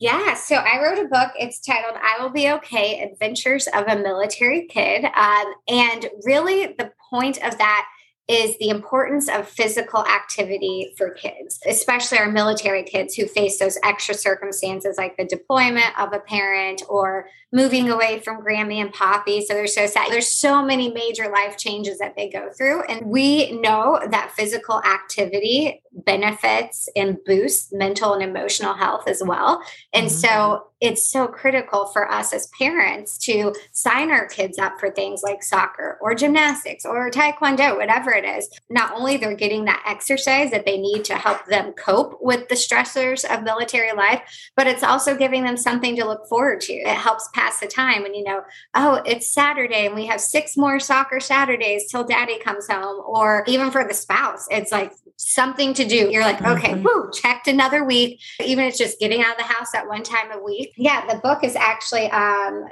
Yeah, 0.00 0.32
so 0.32 0.56
I 0.56 0.82
wrote 0.82 0.98
a 0.98 1.08
book. 1.08 1.32
It's 1.38 1.60
titled 1.60 1.98
I 2.02 2.22
Will 2.22 2.30
Be 2.30 2.50
Okay 2.50 3.02
Adventures 3.02 3.68
of 3.74 3.84
a 3.86 3.96
Military 3.96 4.66
Kid. 4.66 5.04
Um, 5.04 5.54
and 5.68 6.08
really, 6.24 6.74
the 6.78 6.90
point 7.10 7.36
of 7.44 7.58
that 7.58 7.86
is 8.30 8.56
the 8.58 8.68
importance 8.68 9.28
of 9.28 9.48
physical 9.48 10.06
activity 10.06 10.94
for 10.96 11.10
kids, 11.10 11.58
especially 11.66 12.16
our 12.16 12.30
military 12.30 12.84
kids 12.84 13.16
who 13.16 13.26
face 13.26 13.58
those 13.58 13.76
extra 13.82 14.14
circumstances 14.14 14.96
like 14.96 15.16
the 15.16 15.24
deployment 15.24 15.98
of 15.98 16.12
a 16.12 16.20
parent 16.20 16.82
or 16.88 17.26
moving 17.52 17.90
away 17.90 18.20
from 18.20 18.42
Grammy 18.42 18.76
and 18.76 18.92
Poppy. 18.92 19.44
So 19.44 19.54
they're 19.54 19.66
so 19.66 19.86
sad. 19.86 20.08
There's 20.10 20.32
so 20.32 20.64
many 20.64 20.92
major 20.92 21.30
life 21.30 21.56
changes 21.56 21.98
that 21.98 22.14
they 22.16 22.28
go 22.28 22.50
through. 22.50 22.84
And 22.84 23.06
we 23.06 23.52
know 23.52 24.00
that 24.10 24.32
physical 24.32 24.82
activity 24.82 25.82
benefits 25.92 26.88
and 26.94 27.18
boosts 27.24 27.72
mental 27.72 28.14
and 28.14 28.22
emotional 28.22 28.74
health 28.74 29.08
as 29.08 29.22
well. 29.24 29.62
And 29.92 30.06
mm-hmm. 30.06 30.14
so 30.14 30.66
it's 30.80 31.06
so 31.06 31.26
critical 31.26 31.86
for 31.86 32.10
us 32.10 32.32
as 32.32 32.48
parents 32.58 33.18
to 33.18 33.54
sign 33.72 34.10
our 34.10 34.26
kids 34.26 34.58
up 34.58 34.80
for 34.80 34.90
things 34.90 35.22
like 35.22 35.42
soccer 35.42 35.98
or 36.00 36.14
gymnastics 36.14 36.86
or 36.86 37.10
taekwondo, 37.10 37.76
whatever 37.76 38.12
it 38.12 38.24
is. 38.24 38.48
Not 38.70 38.94
only 38.94 39.16
they're 39.18 39.34
getting 39.34 39.66
that 39.66 39.84
exercise 39.86 40.50
that 40.52 40.64
they 40.64 40.78
need 40.78 41.04
to 41.06 41.16
help 41.16 41.44
them 41.46 41.72
cope 41.72 42.18
with 42.22 42.48
the 42.48 42.54
stressors 42.54 43.24
of 43.30 43.42
military 43.42 43.92
life, 43.92 44.22
but 44.56 44.66
it's 44.66 44.82
also 44.82 45.16
giving 45.16 45.44
them 45.44 45.58
something 45.58 45.96
to 45.96 46.06
look 46.06 46.26
forward 46.28 46.62
to. 46.62 46.72
It 46.72 46.96
helps 46.96 47.28
pass 47.40 47.60
the 47.60 47.66
time 47.66 48.02
when 48.02 48.14
you 48.14 48.22
know, 48.22 48.42
oh, 48.74 49.02
it's 49.06 49.32
Saturday 49.32 49.86
and 49.86 49.94
we 49.94 50.06
have 50.06 50.20
six 50.20 50.56
more 50.56 50.78
soccer 50.78 51.20
Saturdays 51.20 51.90
till 51.90 52.04
daddy 52.04 52.38
comes 52.38 52.68
home. 52.68 53.02
Or 53.06 53.44
even 53.46 53.70
for 53.70 53.84
the 53.86 53.94
spouse, 53.94 54.46
it's 54.50 54.70
like 54.70 54.92
something 55.16 55.72
to 55.74 55.84
do. 55.84 56.10
You're 56.10 56.22
like, 56.22 56.42
okay, 56.42 56.72
mm-hmm. 56.72 56.84
woo, 56.84 57.10
checked 57.12 57.48
another 57.48 57.84
week. 57.84 58.20
Even 58.44 58.64
it's 58.64 58.78
just 58.78 58.98
getting 58.98 59.22
out 59.22 59.32
of 59.32 59.38
the 59.38 59.44
house 59.44 59.74
at 59.74 59.88
one 59.88 60.02
time 60.02 60.30
a 60.32 60.42
week. 60.42 60.72
Yeah, 60.76 61.06
the 61.06 61.18
book 61.20 61.42
is 61.42 61.56
actually 61.56 62.10
um, 62.10 62.66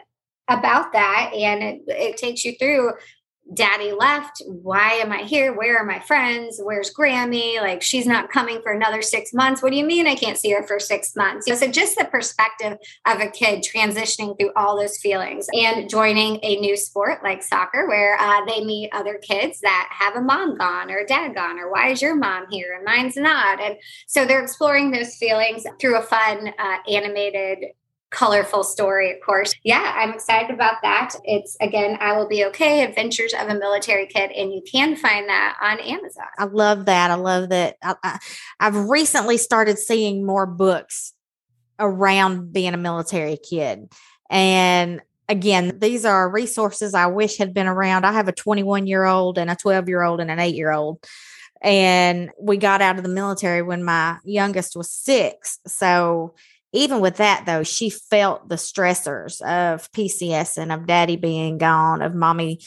about 0.49 0.93
that, 0.93 1.33
and 1.35 1.63
it, 1.63 1.83
it 1.87 2.17
takes 2.17 2.45
you 2.45 2.55
through 2.59 2.93
daddy 3.55 3.93
left. 3.93 4.43
Why 4.47 4.93
am 4.95 5.12
I 5.12 5.23
here? 5.23 5.55
Where 5.55 5.78
are 5.78 5.85
my 5.85 6.00
friends? 6.00 6.61
Where's 6.62 6.93
Grammy? 6.93 7.61
Like, 7.61 7.83
she's 7.83 8.07
not 8.07 8.31
coming 8.31 8.61
for 8.62 8.73
another 8.73 9.02
six 9.02 9.33
months. 9.33 9.62
What 9.62 9.71
do 9.71 9.78
you 9.78 9.85
mean 9.85 10.07
I 10.07 10.14
can't 10.14 10.38
see 10.38 10.52
her 10.52 10.62
for 10.62 10.78
six 10.78 11.17
months? 11.17 11.47
So, 11.47 11.67
just 11.71 11.97
the 11.97 12.05
perspective 12.05 12.78
of 13.07 13.21
a 13.21 13.31
kid 13.31 13.64
transitioning 13.64 14.38
through 14.38 14.52
all 14.57 14.76
those 14.76 14.99
feelings 14.99 15.47
and 15.52 15.88
joining 15.88 16.38
a 16.43 16.61
new 16.61 16.76
sport 16.76 17.23
like 17.23 17.43
soccer, 17.43 17.88
where 17.88 18.19
uh, 18.21 18.45
they 18.47 18.64
meet 18.64 18.90
other 18.93 19.19
kids 19.19 19.61
that 19.61 19.88
have 19.90 20.17
a 20.17 20.21
mom 20.21 20.57
gone 20.57 20.90
or 20.90 20.99
a 20.99 21.07
dad 21.07 21.35
gone, 21.35 21.59
or 21.59 21.71
why 21.71 21.88
is 21.88 22.02
your 22.02 22.17
mom 22.17 22.47
here 22.50 22.75
and 22.75 22.85
mine's 22.85 23.17
not? 23.17 23.61
And 23.61 23.76
so, 24.07 24.25
they're 24.25 24.43
exploring 24.43 24.90
those 24.90 25.17
feelings 25.17 25.64
through 25.81 25.97
a 25.97 26.02
fun, 26.02 26.52
uh, 26.59 26.76
animated 26.90 27.73
colorful 28.11 28.65
story, 28.65 29.12
of 29.12 29.21
course. 29.25 29.55
Yeah, 29.65 29.93
I'm 29.97 30.12
excited 30.12 30.55
about 30.55 30.77
that. 30.83 31.15
It's 31.25 31.57
again, 31.61 31.99
I 32.00 32.17
Will 32.17 32.29
Be 32.29 32.45
Okay 32.47 32.83
Adventures 32.83 33.35
of 33.35 33.49
a 33.49 33.55
Military 33.55 34.07
Kid, 34.07 34.31
and 34.33 34.53
you 34.53 34.62
can 34.71 34.97
find 34.97 35.29
that 35.29 35.57
on 35.62 35.79
Amazon. 35.81 36.27
I 36.38 36.45
love 36.45 36.87
that. 36.87 37.11
I 37.11 37.15
love 37.15 37.50
that. 37.50 37.77
I, 37.83 38.19
have 38.61 38.77
recently 38.88 39.37
started 39.37 39.79
seeing 39.79 40.25
more 40.25 40.47
books 40.47 41.12
around 41.79 42.53
being 42.53 42.75
a 42.75 42.79
military 42.79 43.37
kid. 43.37 43.93
And 44.31 45.00
again, 45.29 45.79
these 45.79 46.05
are 46.05 46.29
resources 46.29 46.95
I 46.95 47.07
wish 47.07 47.38
had 47.38 47.55
been 47.55 47.67
around. 47.67 48.05
I 48.05 48.12
have 48.12 48.29
a 48.29 48.33
21 48.33 48.87
year 48.87 49.05
old 49.05 49.38
and 49.38 49.50
a 49.50 49.57
12 49.57 49.88
year 49.88 50.03
old 50.03 50.21
and 50.21 50.31
an 50.31 50.41
eight 50.41 50.55
year 50.55 50.73
old. 50.73 51.05
And 51.61 52.31
we 52.41 52.57
got 52.57 52.83
out 52.83 52.99
of 52.99 53.03
the 53.03 53.09
military 53.09 53.62
when 53.62 53.83
my 53.83 54.19
youngest 54.25 54.77
was 54.77 54.91
six. 54.91 55.59
So 55.67 56.35
even 56.73 57.01
with 57.01 57.17
that 57.17 57.45
though, 57.47 57.63
she 57.63 57.91
felt 57.91 58.49
the 58.49 58.57
stressors 58.57 59.41
of 59.43 59.91
PCS 59.93 60.59
and 60.59 60.73
of 60.73 60.87
daddy 60.87 61.17
being 61.17 61.59
gone, 61.59 62.03
of 62.03 62.15
mommy 62.15 62.61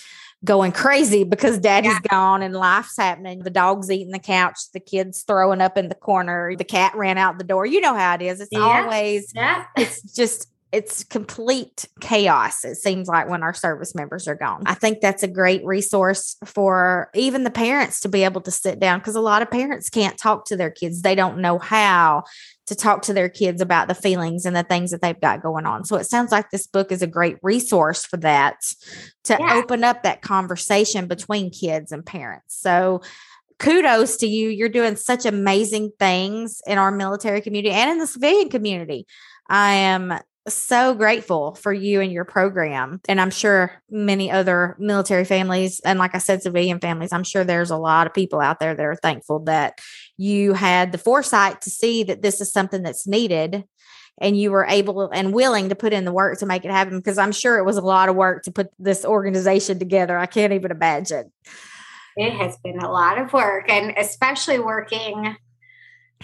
going 0.43 0.71
crazy 0.71 1.23
because 1.23 1.59
daddy's 1.59 1.93
yeah. 1.93 2.09
gone 2.09 2.41
and 2.41 2.55
life's 2.55 2.97
happening. 2.97 3.39
The 3.39 3.49
dog's 3.49 3.91
eating 3.91 4.11
the 4.11 4.19
couch, 4.19 4.57
the 4.73 4.79
kids 4.79 5.23
throwing 5.23 5.61
up 5.61 5.77
in 5.77 5.89
the 5.89 5.95
corner, 5.95 6.55
the 6.55 6.63
cat 6.63 6.95
ran 6.95 7.17
out 7.17 7.37
the 7.37 7.43
door. 7.43 7.65
You 7.65 7.81
know 7.81 7.95
how 7.95 8.15
it 8.15 8.21
is. 8.21 8.41
It's 8.41 8.49
yeah. 8.51 8.59
always, 8.59 9.31
yeah. 9.35 9.65
it's 9.77 10.01
just, 10.15 10.47
it's 10.71 11.03
complete 11.03 11.85
chaos, 11.99 12.63
it 12.63 12.75
seems 12.75 13.09
like, 13.09 13.27
when 13.29 13.43
our 13.43 13.53
service 13.53 13.93
members 13.93 14.25
are 14.27 14.35
gone. 14.35 14.63
I 14.65 14.73
think 14.73 15.01
that's 15.01 15.21
a 15.21 15.27
great 15.27 15.63
resource 15.65 16.37
for 16.45 17.09
even 17.13 17.43
the 17.43 17.51
parents 17.51 17.99
to 18.01 18.09
be 18.09 18.23
able 18.23 18.39
to 18.41 18.51
sit 18.51 18.79
down 18.79 18.99
because 18.99 19.15
a 19.15 19.21
lot 19.21 19.41
of 19.41 19.51
parents 19.51 19.89
can't 19.89 20.17
talk 20.17 20.45
to 20.45 20.55
their 20.55 20.71
kids. 20.71 21.01
They 21.01 21.13
don't 21.13 21.39
know 21.39 21.59
how 21.59 22.23
to 22.71 22.75
talk 22.77 23.01
to 23.01 23.11
their 23.11 23.27
kids 23.27 23.59
about 23.59 23.89
the 23.89 23.93
feelings 23.93 24.45
and 24.45 24.55
the 24.55 24.63
things 24.63 24.91
that 24.91 25.01
they've 25.01 25.19
got 25.19 25.43
going 25.43 25.65
on. 25.65 25.83
So 25.83 25.97
it 25.97 26.05
sounds 26.05 26.31
like 26.31 26.51
this 26.51 26.67
book 26.67 26.89
is 26.89 27.01
a 27.01 27.07
great 27.07 27.35
resource 27.43 28.05
for 28.05 28.15
that 28.17 28.61
to 29.25 29.35
yeah. 29.37 29.55
open 29.55 29.83
up 29.83 30.03
that 30.03 30.21
conversation 30.21 31.07
between 31.07 31.49
kids 31.49 31.91
and 31.91 32.05
parents. 32.05 32.55
So 32.55 33.01
kudos 33.59 34.15
to 34.17 34.25
you. 34.25 34.47
You're 34.47 34.69
doing 34.69 34.95
such 34.95 35.25
amazing 35.25 35.91
things 35.99 36.61
in 36.65 36.77
our 36.77 36.93
military 36.93 37.41
community 37.41 37.75
and 37.75 37.91
in 37.91 37.97
the 37.97 38.07
civilian 38.07 38.47
community. 38.47 39.05
I 39.49 39.73
am 39.73 40.17
so 40.47 40.95
grateful 40.95 41.53
for 41.55 41.71
you 41.71 42.01
and 42.01 42.11
your 42.11 42.25
program. 42.25 42.99
And 43.07 43.21
I'm 43.21 43.29
sure 43.29 43.83
many 43.89 44.31
other 44.31 44.75
military 44.79 45.25
families, 45.25 45.79
and 45.81 45.99
like 45.99 46.15
I 46.15 46.19
said, 46.19 46.41
civilian 46.41 46.79
families, 46.79 47.13
I'm 47.13 47.23
sure 47.23 47.43
there's 47.43 47.69
a 47.69 47.77
lot 47.77 48.07
of 48.07 48.13
people 48.13 48.39
out 48.39 48.59
there 48.59 48.73
that 48.73 48.85
are 48.85 48.95
thankful 48.95 49.39
that 49.41 49.79
you 50.21 50.53
had 50.53 50.91
the 50.91 50.99
foresight 50.99 51.61
to 51.61 51.71
see 51.71 52.03
that 52.03 52.21
this 52.21 52.41
is 52.41 52.51
something 52.51 52.83
that's 52.83 53.07
needed 53.07 53.63
and 54.19 54.37
you 54.37 54.51
were 54.51 54.67
able 54.69 55.09
and 55.09 55.33
willing 55.33 55.69
to 55.69 55.75
put 55.75 55.93
in 55.93 56.05
the 56.05 56.11
work 56.11 56.37
to 56.37 56.45
make 56.45 56.63
it 56.63 56.69
happen 56.69 56.99
because 56.99 57.17
I'm 57.17 57.31
sure 57.31 57.57
it 57.57 57.65
was 57.65 57.77
a 57.77 57.81
lot 57.81 58.07
of 58.07 58.15
work 58.15 58.43
to 58.43 58.51
put 58.51 58.67
this 58.77 59.03
organization 59.03 59.79
together. 59.79 60.15
I 60.19 60.27
can't 60.27 60.53
even 60.53 60.69
imagine. 60.69 61.31
It 62.15 62.33
has 62.33 62.55
been 62.63 62.77
a 62.77 62.91
lot 62.91 63.17
of 63.17 63.33
work 63.33 63.67
and 63.67 63.95
especially 63.97 64.59
working 64.59 65.35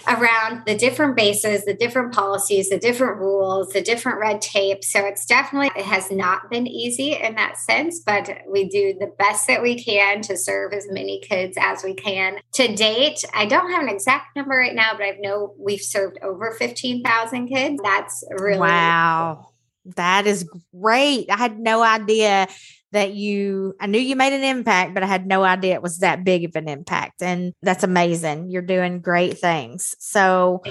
around 0.08 0.64
the 0.66 0.78
different 0.78 1.16
bases, 1.16 1.66
the 1.66 1.74
different 1.74 2.14
policies, 2.14 2.70
the 2.70 2.78
different 2.78 3.20
rules, 3.20 3.70
the 3.70 3.82
different 3.82 4.20
red 4.20 4.42
tape. 4.42 4.84
So 4.84 5.06
it's 5.06 5.26
definitely, 5.26 5.72
it 5.76 5.86
has 5.86 6.12
not 6.12 6.50
been 6.50 6.68
easy 6.68 7.14
in 7.14 7.36
that 7.36 7.58
sense, 7.58 8.00
but 8.06 8.30
we 8.50 8.68
do 8.70 8.96
the 9.00 9.12
best 9.18 9.48
that 9.48 9.62
we 9.62 9.82
can 9.82 10.22
to 10.22 10.38
serve 10.38 10.74
as 10.74 10.88
many 10.90 11.20
kids 11.22 11.58
as 11.60 11.84
we 11.84 11.94
can. 11.94 12.38
To 12.54 12.76
date, 12.76 13.24
I 13.34 13.46
don't 13.46 13.72
have 13.72 13.84
an 13.84 13.90
exact 13.90 14.36
number 14.36 14.56
right 14.56 14.76
now, 14.76 14.92
but 14.94 15.04
I 15.04 15.18
know 15.20 15.56
we've 15.58 15.82
served 15.82 16.20
over 16.22 16.56
15,000 16.58 17.48
kids. 17.48 17.80
That's 17.84 18.24
really 18.40 18.60
wow. 18.60 19.50
That 19.96 20.28
is 20.28 20.48
great. 20.76 21.32
I 21.32 21.38
had 21.38 21.60
no 21.60 21.82
idea 21.82 22.48
that 22.92 23.14
you 23.14 23.76
I 23.80 23.88
knew 23.88 24.00
you 24.00 24.16
made 24.16 24.34
an 24.34 24.44
impact, 24.44 24.94
but 24.94 25.04
I 25.04 25.08
had 25.08 25.28
no 25.28 25.44
idea 25.44 25.76
it 25.76 25.82
was 25.82 26.00
that 26.00 26.24
big 26.24 26.46
of 26.46 26.56
an 26.56 26.70
impact. 26.70 27.22
And 27.22 27.54
that's 27.62 27.84
amazing. 27.84 28.50
You're 28.50 28.62
doing 28.62 29.02
great 29.02 29.40
things. 29.40 29.96
So 30.00 30.64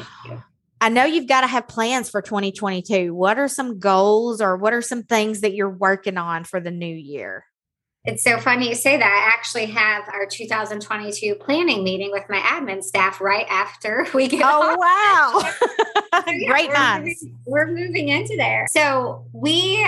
I 0.80 0.88
know 0.88 1.04
you've 1.04 1.28
got 1.28 1.42
to 1.42 1.46
have 1.46 1.68
plans 1.68 2.11
for 2.11 2.23
2022. 2.23 3.14
What 3.14 3.38
are 3.38 3.49
some 3.49 3.78
goals 3.78 4.40
or 4.40 4.56
what 4.56 4.73
are 4.73 4.82
some 4.82 5.02
things 5.02 5.40
that 5.40 5.54
you're 5.54 5.70
working 5.70 6.18
on 6.18 6.44
for 6.44 6.61
the 6.61 6.70
new 6.70 6.94
year? 6.94 7.44
It's 8.06 8.23
so 8.23 8.38
funny 8.38 8.68
you 8.68 8.76
say 8.76 8.96
that. 8.96 9.04
I 9.04 9.37
actually 9.37 9.66
have 9.66 10.04
our 10.12 10.26
2022 10.26 11.35
planning 11.37 11.82
meeting 11.82 12.12
with 12.12 12.23
my 12.28 12.38
admin 12.38 12.85
staff 12.85 13.20
right 13.20 13.46
after 13.50 14.06
we 14.14 14.28
get. 14.28 14.42
Oh 14.44 14.76
wow! 14.78 15.40
so, 15.40 16.30
yeah, 16.32 16.49
Great 16.49 16.70
we're 16.70 17.66
we're 17.66 17.73
moving 17.73 18.08
into 18.08 18.37
there. 18.37 18.66
So 18.70 19.26
we 19.32 19.85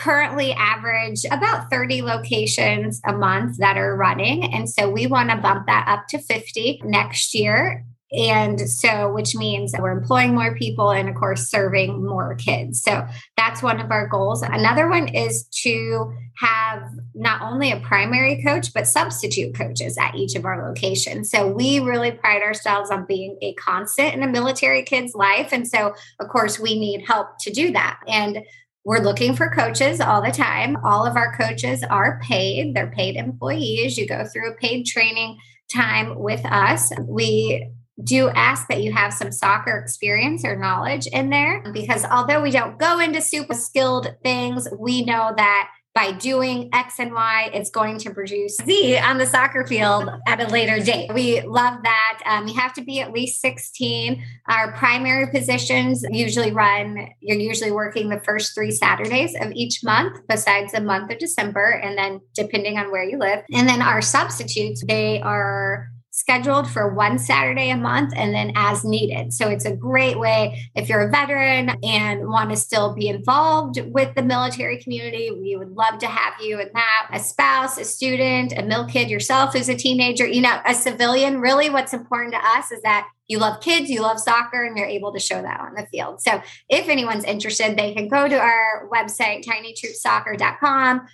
currently 0.00 0.52
average 0.54 1.24
about 1.30 1.70
30 1.70 2.00
locations 2.02 3.02
a 3.06 3.12
month 3.12 3.58
that 3.58 3.76
are 3.76 3.94
running. 3.96 4.44
And 4.44 4.68
so 4.68 4.88
we 4.88 5.06
want 5.06 5.30
to 5.30 5.36
bump 5.36 5.66
that 5.66 5.86
up 5.88 6.08
to 6.08 6.18
50 6.18 6.80
next 6.84 7.34
year. 7.34 7.84
And 8.12 8.68
so, 8.68 9.12
which 9.12 9.36
means 9.36 9.70
that 9.70 9.82
we're 9.82 9.96
employing 9.96 10.34
more 10.34 10.56
people 10.56 10.90
and, 10.90 11.08
of 11.08 11.14
course, 11.14 11.48
serving 11.48 12.04
more 12.04 12.34
kids. 12.34 12.82
So, 12.82 13.06
that's 13.36 13.62
one 13.62 13.78
of 13.78 13.92
our 13.92 14.08
goals. 14.08 14.42
Another 14.42 14.88
one 14.88 15.06
is 15.06 15.44
to 15.62 16.12
have 16.38 16.90
not 17.14 17.40
only 17.40 17.70
a 17.70 17.78
primary 17.78 18.42
coach, 18.42 18.74
but 18.74 18.88
substitute 18.88 19.54
coaches 19.54 19.96
at 19.96 20.16
each 20.16 20.34
of 20.34 20.44
our 20.44 20.66
locations. 20.66 21.30
So, 21.30 21.46
we 21.46 21.78
really 21.78 22.10
pride 22.10 22.42
ourselves 22.42 22.90
on 22.90 23.06
being 23.06 23.38
a 23.42 23.54
constant 23.54 24.12
in 24.12 24.24
a 24.24 24.28
military 24.28 24.82
kid's 24.82 25.14
life. 25.14 25.50
And 25.52 25.68
so, 25.68 25.94
of 26.18 26.28
course, 26.30 26.58
we 26.58 26.80
need 26.80 27.06
help 27.06 27.38
to 27.42 27.52
do 27.52 27.70
that. 27.70 28.00
And 28.08 28.44
we're 28.84 29.00
looking 29.00 29.34
for 29.34 29.50
coaches 29.50 30.00
all 30.00 30.22
the 30.22 30.30
time. 30.30 30.76
All 30.84 31.04
of 31.04 31.16
our 31.16 31.36
coaches 31.36 31.82
are 31.88 32.20
paid, 32.22 32.74
they're 32.74 32.90
paid 32.90 33.16
employees. 33.16 33.98
You 33.98 34.06
go 34.06 34.24
through 34.24 34.52
a 34.52 34.56
paid 34.56 34.84
training 34.84 35.38
time 35.72 36.18
with 36.18 36.44
us. 36.46 36.90
We 37.06 37.70
do 38.02 38.30
ask 38.30 38.68
that 38.68 38.82
you 38.82 38.92
have 38.92 39.12
some 39.12 39.30
soccer 39.30 39.76
experience 39.76 40.44
or 40.44 40.56
knowledge 40.56 41.06
in 41.08 41.28
there 41.28 41.62
because 41.72 42.04
although 42.04 42.40
we 42.40 42.50
don't 42.50 42.78
go 42.78 42.98
into 42.98 43.20
super 43.20 43.54
skilled 43.54 44.14
things, 44.22 44.66
we 44.78 45.04
know 45.04 45.32
that 45.36 45.70
by 45.94 46.12
doing 46.12 46.70
X 46.72 46.98
and 46.98 47.12
Y, 47.12 47.50
it's 47.52 47.70
going 47.70 47.98
to 47.98 48.10
produce 48.10 48.56
Z 48.64 48.98
on 48.98 49.18
the 49.18 49.26
soccer 49.26 49.66
field 49.66 50.08
at 50.26 50.40
a 50.40 50.46
later 50.46 50.78
date. 50.78 51.12
We 51.12 51.40
love 51.42 51.78
that. 51.82 52.20
Um, 52.26 52.46
you 52.46 52.54
have 52.54 52.72
to 52.74 52.82
be 52.82 53.00
at 53.00 53.12
least 53.12 53.40
16. 53.40 54.22
Our 54.48 54.72
primary 54.72 55.30
positions 55.30 56.04
usually 56.10 56.52
run, 56.52 57.08
you're 57.20 57.38
usually 57.38 57.72
working 57.72 58.08
the 58.08 58.20
first 58.20 58.54
three 58.54 58.70
Saturdays 58.70 59.34
of 59.40 59.52
each 59.52 59.82
month, 59.82 60.20
besides 60.28 60.72
the 60.72 60.80
month 60.80 61.10
of 61.10 61.18
December, 61.18 61.80
and 61.82 61.98
then 61.98 62.20
depending 62.34 62.78
on 62.78 62.92
where 62.92 63.04
you 63.04 63.18
live. 63.18 63.44
And 63.52 63.68
then 63.68 63.82
our 63.82 64.00
substitutes, 64.00 64.84
they 64.86 65.20
are 65.20 65.90
scheduled 66.30 66.70
for 66.70 66.94
one 66.94 67.18
Saturday 67.18 67.70
a 67.70 67.76
month 67.76 68.12
and 68.14 68.32
then 68.32 68.52
as 68.54 68.84
needed. 68.84 69.34
So 69.34 69.48
it's 69.48 69.64
a 69.64 69.74
great 69.74 70.16
way 70.16 70.70
if 70.76 70.88
you're 70.88 71.00
a 71.00 71.10
veteran 71.10 71.76
and 71.82 72.28
want 72.28 72.50
to 72.50 72.56
still 72.56 72.94
be 72.94 73.08
involved 73.08 73.80
with 73.86 74.14
the 74.14 74.22
military 74.22 74.78
community, 74.78 75.32
we 75.32 75.56
would 75.56 75.72
love 75.72 75.98
to 75.98 76.06
have 76.06 76.34
you 76.40 76.60
in 76.60 76.70
that. 76.72 77.10
A 77.12 77.18
spouse, 77.18 77.78
a 77.78 77.84
student, 77.84 78.52
a 78.56 78.62
mill 78.62 78.86
kid 78.86 79.10
yourself 79.10 79.56
as 79.56 79.68
a 79.68 79.74
teenager, 79.74 80.24
you 80.24 80.40
know, 80.40 80.60
a 80.64 80.72
civilian. 80.72 81.40
Really, 81.40 81.68
what's 81.68 81.92
important 81.92 82.32
to 82.34 82.38
us 82.38 82.70
is 82.70 82.80
that 82.82 83.08
you 83.26 83.38
love 83.38 83.60
kids, 83.60 83.90
you 83.90 84.00
love 84.00 84.20
soccer, 84.20 84.62
and 84.62 84.76
you're 84.76 84.86
able 84.86 85.12
to 85.12 85.18
show 85.18 85.42
that 85.42 85.58
on 85.58 85.74
the 85.74 85.86
field. 85.86 86.22
So 86.22 86.40
if 86.68 86.88
anyone's 86.88 87.24
interested, 87.24 87.76
they 87.76 87.92
can 87.92 88.06
go 88.06 88.28
to 88.28 88.38
our 88.38 88.88
website, 88.88 89.44
tinytroopsoccer.com. 89.44 91.08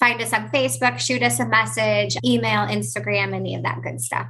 Find 0.00 0.22
us 0.22 0.32
on 0.32 0.48
Facebook, 0.48 0.98
shoot 0.98 1.22
us 1.22 1.40
a 1.40 1.46
message, 1.46 2.16
email, 2.24 2.66
Instagram, 2.66 3.34
any 3.34 3.54
of 3.54 3.64
that 3.64 3.82
good 3.82 4.00
stuff. 4.00 4.28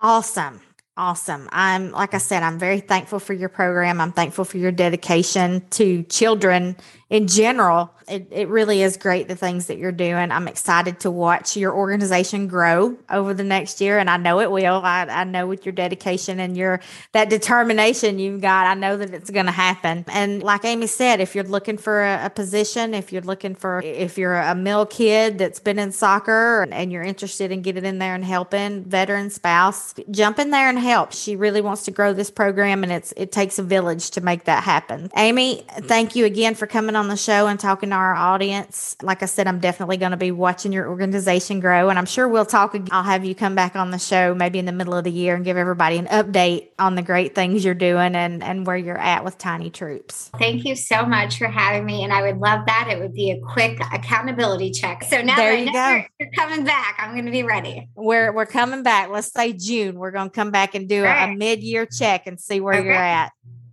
Awesome. 0.00 0.60
Awesome. 0.96 1.48
I'm, 1.52 1.92
like 1.92 2.14
I 2.14 2.18
said, 2.18 2.42
I'm 2.42 2.58
very 2.58 2.80
thankful 2.80 3.20
for 3.20 3.32
your 3.32 3.48
program. 3.48 4.00
I'm 4.00 4.12
thankful 4.12 4.44
for 4.44 4.58
your 4.58 4.72
dedication 4.72 5.66
to 5.70 6.02
children 6.04 6.76
in 7.10 7.26
general 7.26 7.92
it, 8.10 8.26
it 8.32 8.48
really 8.48 8.82
is 8.82 8.96
great 8.96 9.28
the 9.28 9.36
things 9.36 9.66
that 9.66 9.78
you're 9.78 9.92
doing. 9.92 10.32
I'm 10.32 10.48
excited 10.48 11.00
to 11.00 11.10
watch 11.10 11.56
your 11.56 11.72
organization 11.72 12.48
grow 12.48 12.96
over 13.08 13.32
the 13.32 13.44
next 13.44 13.80
year, 13.80 13.98
and 13.98 14.10
I 14.10 14.16
know 14.16 14.40
it 14.40 14.50
will. 14.50 14.82
I, 14.84 15.02
I 15.04 15.24
know 15.24 15.46
with 15.46 15.64
your 15.64 15.72
dedication 15.72 16.40
and 16.40 16.56
your 16.56 16.80
that 17.12 17.30
determination 17.30 18.18
you've 18.18 18.40
got, 18.40 18.66
I 18.66 18.74
know 18.74 18.96
that 18.96 19.14
it's 19.14 19.30
going 19.30 19.46
to 19.46 19.52
happen. 19.52 20.04
And 20.08 20.42
like 20.42 20.64
Amy 20.64 20.88
said, 20.88 21.20
if 21.20 21.34
you're 21.34 21.44
looking 21.44 21.78
for 21.78 22.02
a, 22.02 22.26
a, 22.26 22.30
position, 22.30 22.94
if 22.94 23.12
you're 23.12 23.22
looking 23.22 23.54
for, 23.54 23.80
if 23.80 24.18
you're 24.18 24.36
a 24.36 24.54
mill 24.54 24.86
kid 24.86 25.38
that's 25.38 25.60
been 25.60 25.78
in 25.78 25.92
soccer 25.92 26.62
and, 26.62 26.74
and 26.74 26.90
you're 26.90 27.02
interested 27.02 27.52
in 27.52 27.62
getting 27.62 27.84
in 27.84 27.98
there 27.98 28.14
and 28.14 28.24
helping 28.24 28.82
veteran 28.84 29.30
spouse, 29.30 29.94
jump 30.10 30.38
in 30.38 30.50
there 30.50 30.68
and 30.68 30.78
help. 30.78 31.12
She 31.12 31.36
really 31.36 31.60
wants 31.60 31.84
to 31.84 31.90
grow 31.92 32.12
this 32.12 32.30
program, 32.30 32.82
and 32.82 32.92
it's 32.92 33.12
it 33.16 33.30
takes 33.30 33.58
a 33.58 33.62
village 33.62 34.10
to 34.10 34.20
make 34.20 34.44
that 34.44 34.64
happen. 34.64 35.10
Amy, 35.16 35.64
thank 35.82 36.16
you 36.16 36.24
again 36.24 36.56
for 36.56 36.66
coming 36.66 36.96
on 36.96 36.99
the 37.08 37.16
show 37.16 37.46
and 37.46 37.58
talking 37.58 37.90
to 37.90 37.96
our 37.96 38.14
audience. 38.14 38.96
Like 39.02 39.22
I 39.22 39.26
said, 39.26 39.46
I'm 39.46 39.60
definitely 39.60 39.96
going 39.96 40.10
to 40.10 40.16
be 40.16 40.30
watching 40.30 40.72
your 40.72 40.88
organization 40.88 41.60
grow, 41.60 41.88
and 41.88 41.98
I'm 41.98 42.06
sure 42.06 42.28
we'll 42.28 42.46
talk. 42.46 42.74
Again. 42.74 42.88
I'll 42.90 43.02
have 43.02 43.24
you 43.24 43.34
come 43.34 43.54
back 43.54 43.76
on 43.76 43.90
the 43.90 43.98
show 43.98 44.34
maybe 44.34 44.58
in 44.58 44.64
the 44.64 44.72
middle 44.72 44.94
of 44.94 45.04
the 45.04 45.10
year 45.10 45.34
and 45.34 45.44
give 45.44 45.56
everybody 45.56 45.98
an 45.98 46.06
update 46.06 46.68
on 46.78 46.94
the 46.94 47.02
great 47.02 47.34
things 47.34 47.64
you're 47.64 47.74
doing 47.74 48.14
and 48.14 48.42
and 48.42 48.66
where 48.66 48.76
you're 48.76 48.98
at 48.98 49.24
with 49.24 49.38
Tiny 49.38 49.70
Troops. 49.70 50.30
Thank 50.38 50.64
you 50.64 50.76
so 50.76 51.04
much 51.04 51.38
for 51.38 51.48
having 51.48 51.84
me, 51.84 52.04
and 52.04 52.12
I 52.12 52.22
would 52.22 52.38
love 52.38 52.66
that. 52.66 52.88
It 52.90 52.98
would 52.98 53.14
be 53.14 53.30
a 53.30 53.40
quick 53.40 53.80
accountability 53.92 54.70
check. 54.70 55.04
So 55.04 55.22
now 55.22 55.36
there 55.36 55.54
you 55.54 55.72
go. 55.72 56.02
You're 56.18 56.30
coming 56.36 56.64
back. 56.64 56.96
I'm 56.98 57.12
going 57.12 57.26
to 57.26 57.32
be 57.32 57.42
ready. 57.42 57.88
We're 57.94 58.32
we're 58.32 58.46
coming 58.46 58.82
back. 58.82 59.10
Let's 59.10 59.32
say 59.32 59.52
June. 59.52 59.98
We're 59.98 60.10
going 60.10 60.30
to 60.30 60.34
come 60.34 60.50
back 60.50 60.74
and 60.74 60.88
do 60.88 61.04
right. 61.04 61.28
a, 61.28 61.32
a 61.32 61.36
mid 61.36 61.62
year 61.62 61.86
check 61.86 62.26
and 62.26 62.40
see 62.40 62.60
where 62.60 62.74
okay. 62.74 62.84
you're 62.84 62.94
at. 62.94 63.32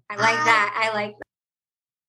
I 0.09 0.15
like 0.15 0.45
that. 0.45 0.91
I 0.91 0.95
like 0.95 1.17
that. 1.17 1.26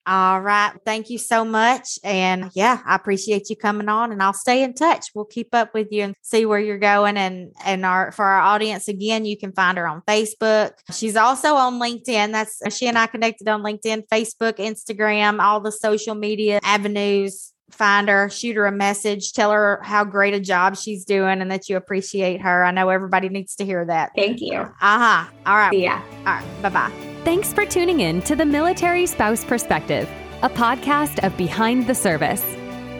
All 0.08 0.40
right. 0.40 0.72
Thank 0.86 1.10
you 1.10 1.18
so 1.18 1.44
much. 1.44 1.98
And 2.02 2.50
yeah, 2.54 2.80
I 2.86 2.94
appreciate 2.94 3.50
you 3.50 3.56
coming 3.56 3.90
on 3.90 4.10
and 4.10 4.22
I'll 4.22 4.32
stay 4.32 4.62
in 4.62 4.72
touch. 4.72 5.08
We'll 5.14 5.26
keep 5.26 5.54
up 5.54 5.74
with 5.74 5.88
you 5.90 6.04
and 6.04 6.14
see 6.22 6.46
where 6.46 6.58
you're 6.58 6.78
going. 6.78 7.18
And 7.18 7.52
and 7.62 7.84
our 7.84 8.10
for 8.12 8.24
our 8.24 8.40
audience, 8.40 8.88
again, 8.88 9.26
you 9.26 9.36
can 9.36 9.52
find 9.52 9.76
her 9.76 9.86
on 9.86 10.00
Facebook. 10.08 10.70
She's 10.92 11.14
also 11.14 11.56
on 11.56 11.78
LinkedIn. 11.78 12.32
That's 12.32 12.58
she 12.74 12.86
and 12.86 12.96
I 12.96 13.06
connected 13.06 13.48
on 13.48 13.62
LinkedIn, 13.62 14.04
Facebook, 14.10 14.54
Instagram, 14.54 15.42
all 15.42 15.60
the 15.60 15.72
social 15.72 16.14
media 16.14 16.58
avenues 16.62 17.52
find 17.70 18.08
her, 18.08 18.30
shoot 18.30 18.56
her 18.56 18.64
a 18.64 18.72
message, 18.72 19.34
tell 19.34 19.50
her 19.50 19.78
how 19.84 20.02
great 20.04 20.32
a 20.32 20.40
job 20.40 20.74
she's 20.74 21.04
doing 21.04 21.42
and 21.42 21.50
that 21.50 21.68
you 21.68 21.76
appreciate 21.76 22.40
her. 22.40 22.64
I 22.64 22.70
know 22.70 22.88
everybody 22.88 23.28
needs 23.28 23.56
to 23.56 23.66
hear 23.66 23.84
that. 23.84 24.12
Thank 24.16 24.40
you. 24.40 24.58
Uh 24.58 24.70
huh. 24.80 25.30
All 25.44 25.54
right. 25.54 25.74
Yeah. 25.74 26.02
All 26.20 26.32
right. 26.32 26.62
Bye 26.62 26.70
bye. 26.70 27.07
Thanks 27.24 27.52
for 27.52 27.66
tuning 27.66 28.00
in 28.00 28.22
to 28.22 28.36
the 28.36 28.46
Military 28.46 29.04
Spouse 29.04 29.44
Perspective, 29.44 30.08
a 30.42 30.48
podcast 30.48 31.24
of 31.26 31.36
Behind 31.36 31.86
the 31.86 31.94
Service. 31.94 32.44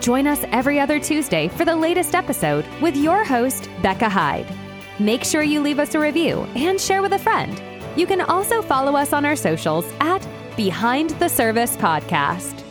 Join 0.01 0.27
us 0.27 0.45
every 0.51 0.79
other 0.79 0.99
Tuesday 0.99 1.49
for 1.49 1.65
the 1.65 1.75
latest 1.75 2.15
episode 2.15 2.67
with 2.83 2.97
your 2.97 3.25
host, 3.25 3.71
Becca 3.81 4.09
Hyde. 4.09 4.47
Make 4.99 5.25
sure 5.25 5.43
you 5.43 5.61
leave 5.61 5.79
us 5.79 5.95
a 5.95 6.01
review 6.01 6.47
and 6.57 6.81
share 6.81 7.01
with 7.01 7.13
a 7.13 7.19
friend. 7.19 7.63
You 7.97 8.07
can 8.07 8.21
also 8.21 8.61
follow 8.61 8.97
us 8.97 9.13
on 9.13 9.25
our 9.25 9.37
socials 9.37 9.91
at 10.01 10.27
Behind 10.57 11.11
the 11.11 11.29
Service 11.29 11.77
Podcast. 11.77 12.68